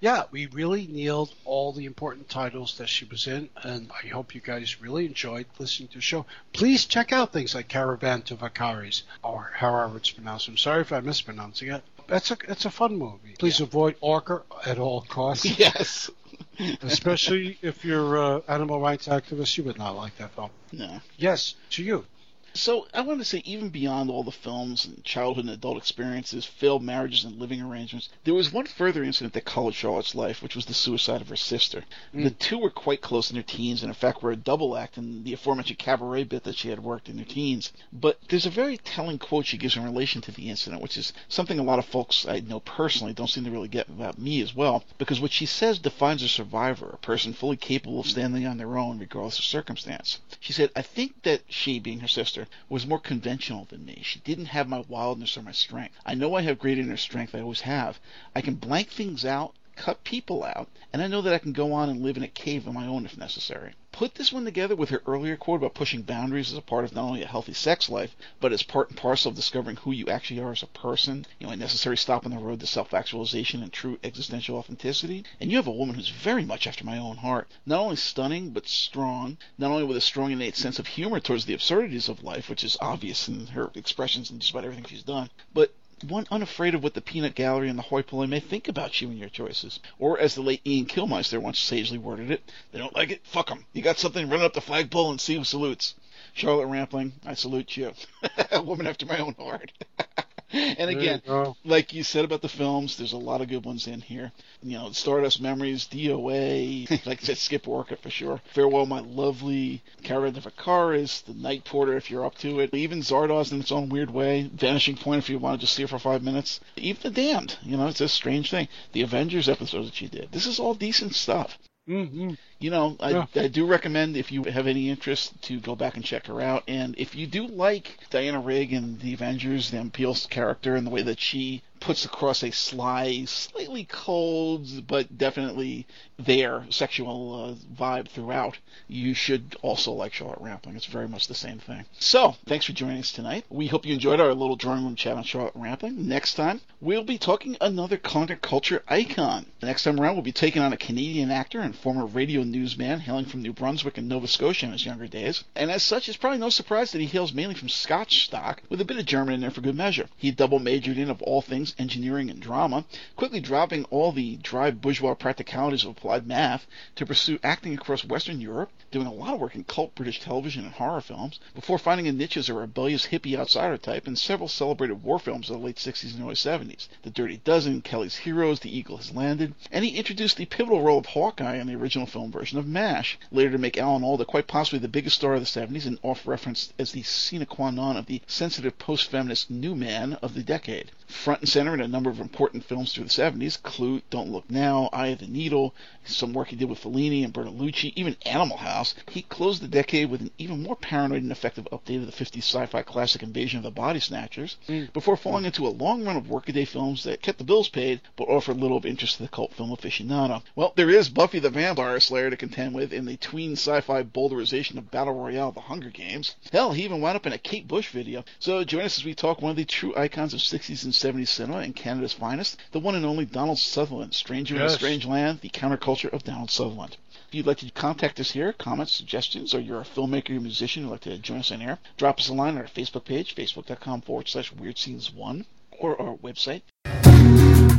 [0.00, 4.34] yeah, we really nailed all the important titles that she was in, and I hope
[4.34, 6.24] you guys really enjoyed listening to the show.
[6.52, 10.48] Please check out things like Caravan to Vaccarès, or however it's pronounced.
[10.48, 11.82] I'm sorry if I'm mispronouncing it.
[12.06, 13.36] That's a it's a fun movie.
[13.38, 16.10] Please avoid Orca at all costs, yes.
[16.82, 19.56] especially if you're an animal rights activist.
[19.58, 20.50] You would not like that film.
[20.72, 21.00] No.
[21.18, 22.04] Yes, to you.
[22.52, 26.44] So I want to say, even beyond all the films and childhood and adult experiences,
[26.44, 30.56] failed marriages and living arrangements, there was one further incident that colored Charlotte's life, which
[30.56, 31.84] was the suicide of her sister.
[32.14, 32.24] Mm.
[32.24, 34.98] The two were quite close in their teens, and in fact were a double act
[34.98, 37.72] in the aforementioned cabaret bit that she had worked in her teens.
[37.92, 41.12] But there's a very telling quote she gives in relation to the incident, which is
[41.28, 44.42] something a lot of folks I know personally don't seem to really get about me
[44.42, 48.46] as well, because what she says defines a survivor, a person fully capable of standing
[48.46, 50.20] on their own regardless of circumstance.
[50.40, 54.00] She said, I think that she, being her sister, was more conventional than me.
[54.02, 55.96] She didn't have my wildness or my strength.
[56.06, 58.00] I know I have great inner strength, I always have.
[58.34, 61.72] I can blank things out, cut people out, and I know that I can go
[61.72, 63.74] on and live in a cave of my own if necessary.
[63.92, 66.94] Put this one together with her earlier quote about pushing boundaries as a part of
[66.94, 70.06] not only a healthy sex life, but as part and parcel of discovering who you
[70.06, 73.62] actually are as a person, you know, a necessary stop on the road to self-actualization
[73.62, 75.24] and true existential authenticity.
[75.40, 77.48] And you have a woman who's very much after my own heart.
[77.66, 79.36] Not only stunning, but strong.
[79.58, 82.62] Not only with a strong innate sense of humor towards the absurdities of life, which
[82.62, 86.82] is obvious in her expressions and just about everything she's done, but one unafraid of
[86.82, 89.80] what the peanut gallery and the hoi polloi may think about you and your choices.
[89.98, 93.20] Or, as the late Ian Kilmister once sagely worded it, they don't like it?
[93.24, 93.66] Fuck 'em.
[93.72, 95.94] You got something, run up the flagpole and see who salutes.
[96.32, 97.92] Charlotte Rampling, I salute you.
[98.50, 99.72] a woman after my own heart.
[100.52, 103.86] and again, you like you said about the films, there's a lot of good ones
[103.86, 104.32] in here.
[104.62, 108.40] You know, Stardust Memories, DOA, like I said, Skip Orca for sure.
[108.52, 112.74] Farewell, My Lovely, Caravan of Icarus, The Night Porter if you're up to it.
[112.74, 114.50] Even Zardoz in its own weird way.
[114.52, 116.60] Vanishing Point if you want to just see it for five minutes.
[116.76, 118.68] Even The Damned, you know, it's a strange thing.
[118.92, 120.32] The Avengers episode that she did.
[120.32, 121.58] This is all decent stuff.
[121.88, 122.34] Mm-hmm.
[122.60, 123.26] You know, I, Yeah.
[123.34, 126.62] I do recommend if you have any interest to go back and check her out.
[126.68, 130.90] And if you do like Diana Rigg and the Avengers, the Peel's character, and the
[130.90, 135.86] way that she puts across a sly, slightly cold, but definitely
[136.18, 140.76] there sexual uh, vibe throughout, you should also like Charlotte Rampling.
[140.76, 141.86] It's very much the same thing.
[141.98, 143.46] So, thanks for joining us tonight.
[143.48, 146.06] We hope you enjoyed our little drawing room chat on Charlotte Rampling.
[146.06, 149.46] Next time, we'll be talking another counterculture icon.
[149.60, 153.00] The next time around, we'll be taking on a Canadian actor and former radio newsman
[153.00, 155.44] hailing from New Brunswick and Nova Scotia in his younger days.
[155.54, 158.80] And as such, it's probably no surprise that he hails mainly from Scotch stock, with
[158.80, 160.08] a bit of German in there for good measure.
[160.16, 162.84] He double majored in, of all things, engineering and drama,
[163.16, 166.66] quickly dropping all the dry bourgeois practicalities of applied math
[166.96, 170.64] to pursue acting across Western Europe, doing a lot of work in cult British television
[170.64, 174.48] and horror films, before finding a niche as a rebellious hippie outsider type in several
[174.48, 176.88] celebrated war films of the late 60s and early 70s.
[177.02, 180.98] The Dirty Dozen, Kelly's Heroes, The Eagle Has Landed, and he introduced the pivotal role
[180.98, 184.46] of Hawkeye in the original film version of MASH, later to make Alan Alda quite
[184.46, 188.06] possibly the biggest star of the 70s and oft-referenced as the sine qua non of
[188.06, 190.90] the sensitive post-feminist new man of the decade.
[191.06, 194.48] Front and center in a number of important films through the 70s, Klute, Don't Look
[194.48, 198.56] Now, Eye of the Needle, some work he did with Fellini and Bertolucci, even Animal
[198.58, 202.24] House, he closed the decade with an even more paranoid and effective update of the
[202.24, 204.92] 50s sci-fi classic Invasion of the Body Snatchers, Mm.
[204.92, 208.28] before falling into a long run of workaday films that kept the bills paid, but
[208.28, 210.42] offered little of interest to the cult film aficionado.
[210.54, 214.78] Well, there is Buffy the Vampire Slayer to contend with in the tween sci-fi bowdlerization
[214.78, 216.36] of Battle Royale The Hunger Games.
[216.52, 218.24] Hell, he even wound up in a Kate Bush video.
[218.38, 221.28] So join us as we talk one of the true icons of 60s and 70s
[221.28, 225.40] cinema and Canada's finest, the one and only Donald Sutherland, Stranger in a Strange Land,
[225.40, 226.96] the counterculture of Donald Sutherland.
[227.28, 230.82] If you'd like to contact us here, comments, suggestions, or you're a filmmaker or musician
[230.82, 233.36] who'd like to join us on air, drop us a line on our Facebook page,
[233.36, 235.46] facebook.com forward slash weird scenes one,
[235.78, 236.62] or our website,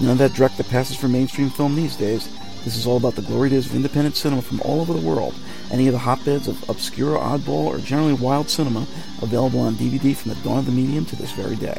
[0.00, 2.28] None of that direct that passes for mainstream film these days.
[2.64, 5.34] This is all about the glory days of independent cinema from all over the world.
[5.70, 8.86] Any of the hotbeds of obscure, oddball, or generally wild cinema
[9.22, 11.78] available on DVD from the dawn of the medium to this very day.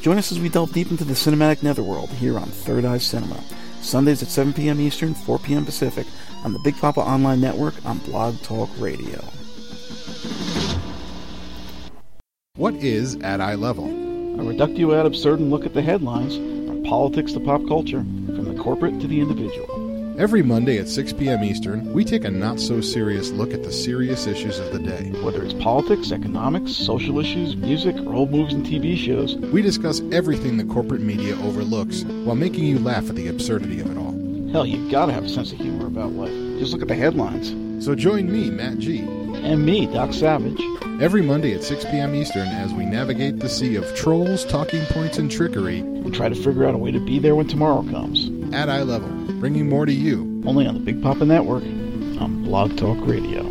[0.00, 3.42] Join us as we delve deep into the cinematic netherworld here on Third Eye Cinema.
[3.80, 4.80] Sundays at 7 p.m.
[4.80, 5.64] Eastern, 4 p.m.
[5.64, 6.06] Pacific
[6.44, 9.22] on the Big Papa Online Network on Blog Talk Radio.
[12.56, 13.86] What is at eye level?
[14.40, 18.62] A reductio ad absurdum look at the headlines, from politics to pop culture, from the
[18.62, 19.68] corporate to the individual.
[20.16, 21.42] Every Monday at 6 p.m.
[21.42, 25.10] Eastern, we take a not so serious look at the serious issues of the day.
[25.22, 30.02] Whether it's politics, economics, social issues, music, or old movies and TV shows, We discuss
[30.12, 34.14] everything the corporate media overlooks while making you laugh at the absurdity of it all.
[34.52, 36.30] hell, you've gotta have a sense of humor about life.
[36.60, 37.52] Just look at the headlines.
[37.84, 39.00] So join me, Matt G,
[39.44, 40.60] And me, Doc Savage.
[41.00, 42.14] every Monday at 6 p.m.
[42.14, 46.34] Eastern as we navigate the sea of trolls, talking points, and trickery and try to
[46.34, 48.30] figure out a way to be there when tomorrow comes.
[48.54, 49.08] at eye level,
[49.40, 50.42] bringing more to you.
[50.46, 51.62] Only on the Big Papa Network
[52.20, 53.42] on Blog Talk Radio.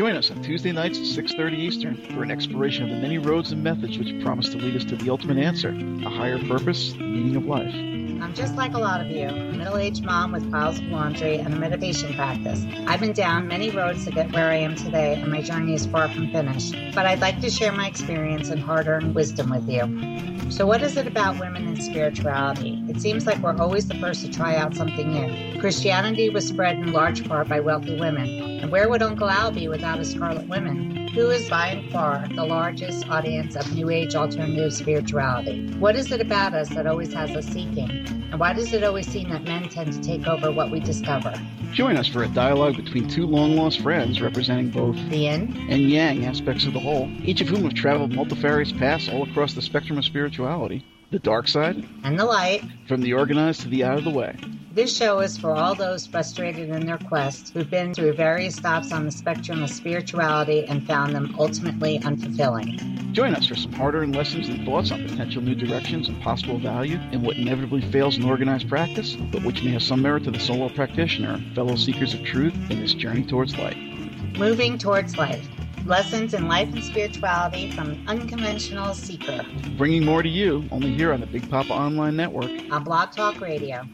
[0.00, 3.52] Join us on Tuesday nights at 6:30 Eastern for an exploration of the many roads
[3.52, 7.00] and methods which promise to lead us to the ultimate answer, a higher purpose, the
[7.00, 7.74] meaning of life.
[7.74, 11.52] I'm just like a lot of you, a middle-aged mom with piles of laundry and
[11.52, 12.64] a meditation practice.
[12.86, 15.84] I've been down many roads to get where I am today, and my journey is
[15.84, 16.74] far from finished.
[16.94, 19.82] But I'd like to share my experience and hard-earned wisdom with you.
[20.50, 22.82] So what is it about women and spirituality?
[22.88, 25.60] It seems like we're always the first to try out something new.
[25.60, 28.49] Christianity was spread in large part by wealthy women.
[28.70, 31.00] Where would Uncle Al be without his Scarlet Women?
[31.12, 35.66] who is by and far the largest audience of New Age alternative spirituality?
[35.74, 37.90] What is it about us that always has us seeking?
[38.30, 41.34] And why does it always seem that men tend to take over what we discover?
[41.72, 45.90] Join us for a dialogue between two long lost friends representing both the yin and
[45.90, 49.62] yang aspects of the whole, each of whom have traveled multifarious paths all across the
[49.62, 53.98] spectrum of spirituality the dark side and the light, from the organized to the out
[53.98, 54.36] of the way.
[54.80, 58.92] This show is for all those frustrated in their quest who've been through various stops
[58.92, 63.12] on the spectrum of spirituality and found them ultimately unfulfilling.
[63.12, 66.58] Join us for some hard earned lessons and thoughts on potential new directions and possible
[66.58, 70.30] value in what inevitably fails in organized practice, but which may have some merit to
[70.30, 73.76] the solo practitioner and fellow seekers of truth in this journey towards light.
[74.38, 75.46] Moving towards life.
[75.84, 79.44] Lessons in life and spirituality from an unconventional seeker.
[79.76, 82.50] Bringing more to you only here on the Big Papa Online Network.
[82.70, 83.86] On Blog Talk Radio.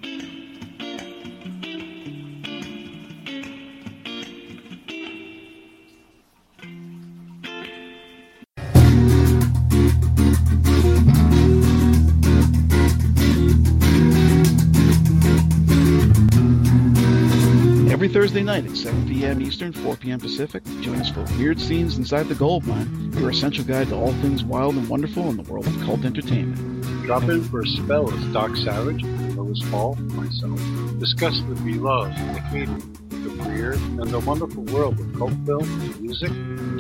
[18.27, 19.41] Thursday night at 7 p.m.
[19.41, 20.19] Eastern, 4 p.m.
[20.19, 20.65] Pacific.
[20.81, 24.43] Join us for weird scenes inside the gold mine, your essential guide to all things
[24.43, 26.83] wild and wonderful in the world of cult entertainment.
[27.05, 29.05] Drop in for a spell as Doc Savage,
[29.37, 30.59] Lois Hall, myself,
[30.99, 36.33] discuss the beloved, the hated, the weird, and the wonderful world of cult films, music,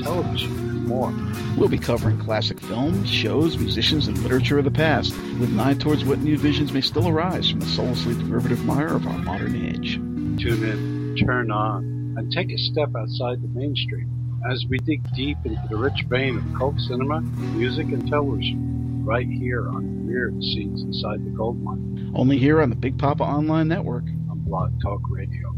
[0.02, 1.14] television, and more.
[1.56, 5.74] We'll be covering classic films, shows, musicians, and literature of the past, with an eye
[5.74, 9.54] towards what new visions may still arise from the soullessly derivative mire of our modern
[9.54, 9.94] age.
[10.42, 15.38] Tune in turn on and take a step outside the mainstream as we dig deep
[15.44, 20.82] into the rich vein of cult cinema, music, and television right here on Weird Scenes
[20.82, 22.12] Inside the Gold Mine.
[22.14, 25.54] Only here on the Big Papa Online Network on Blog Talk Radio.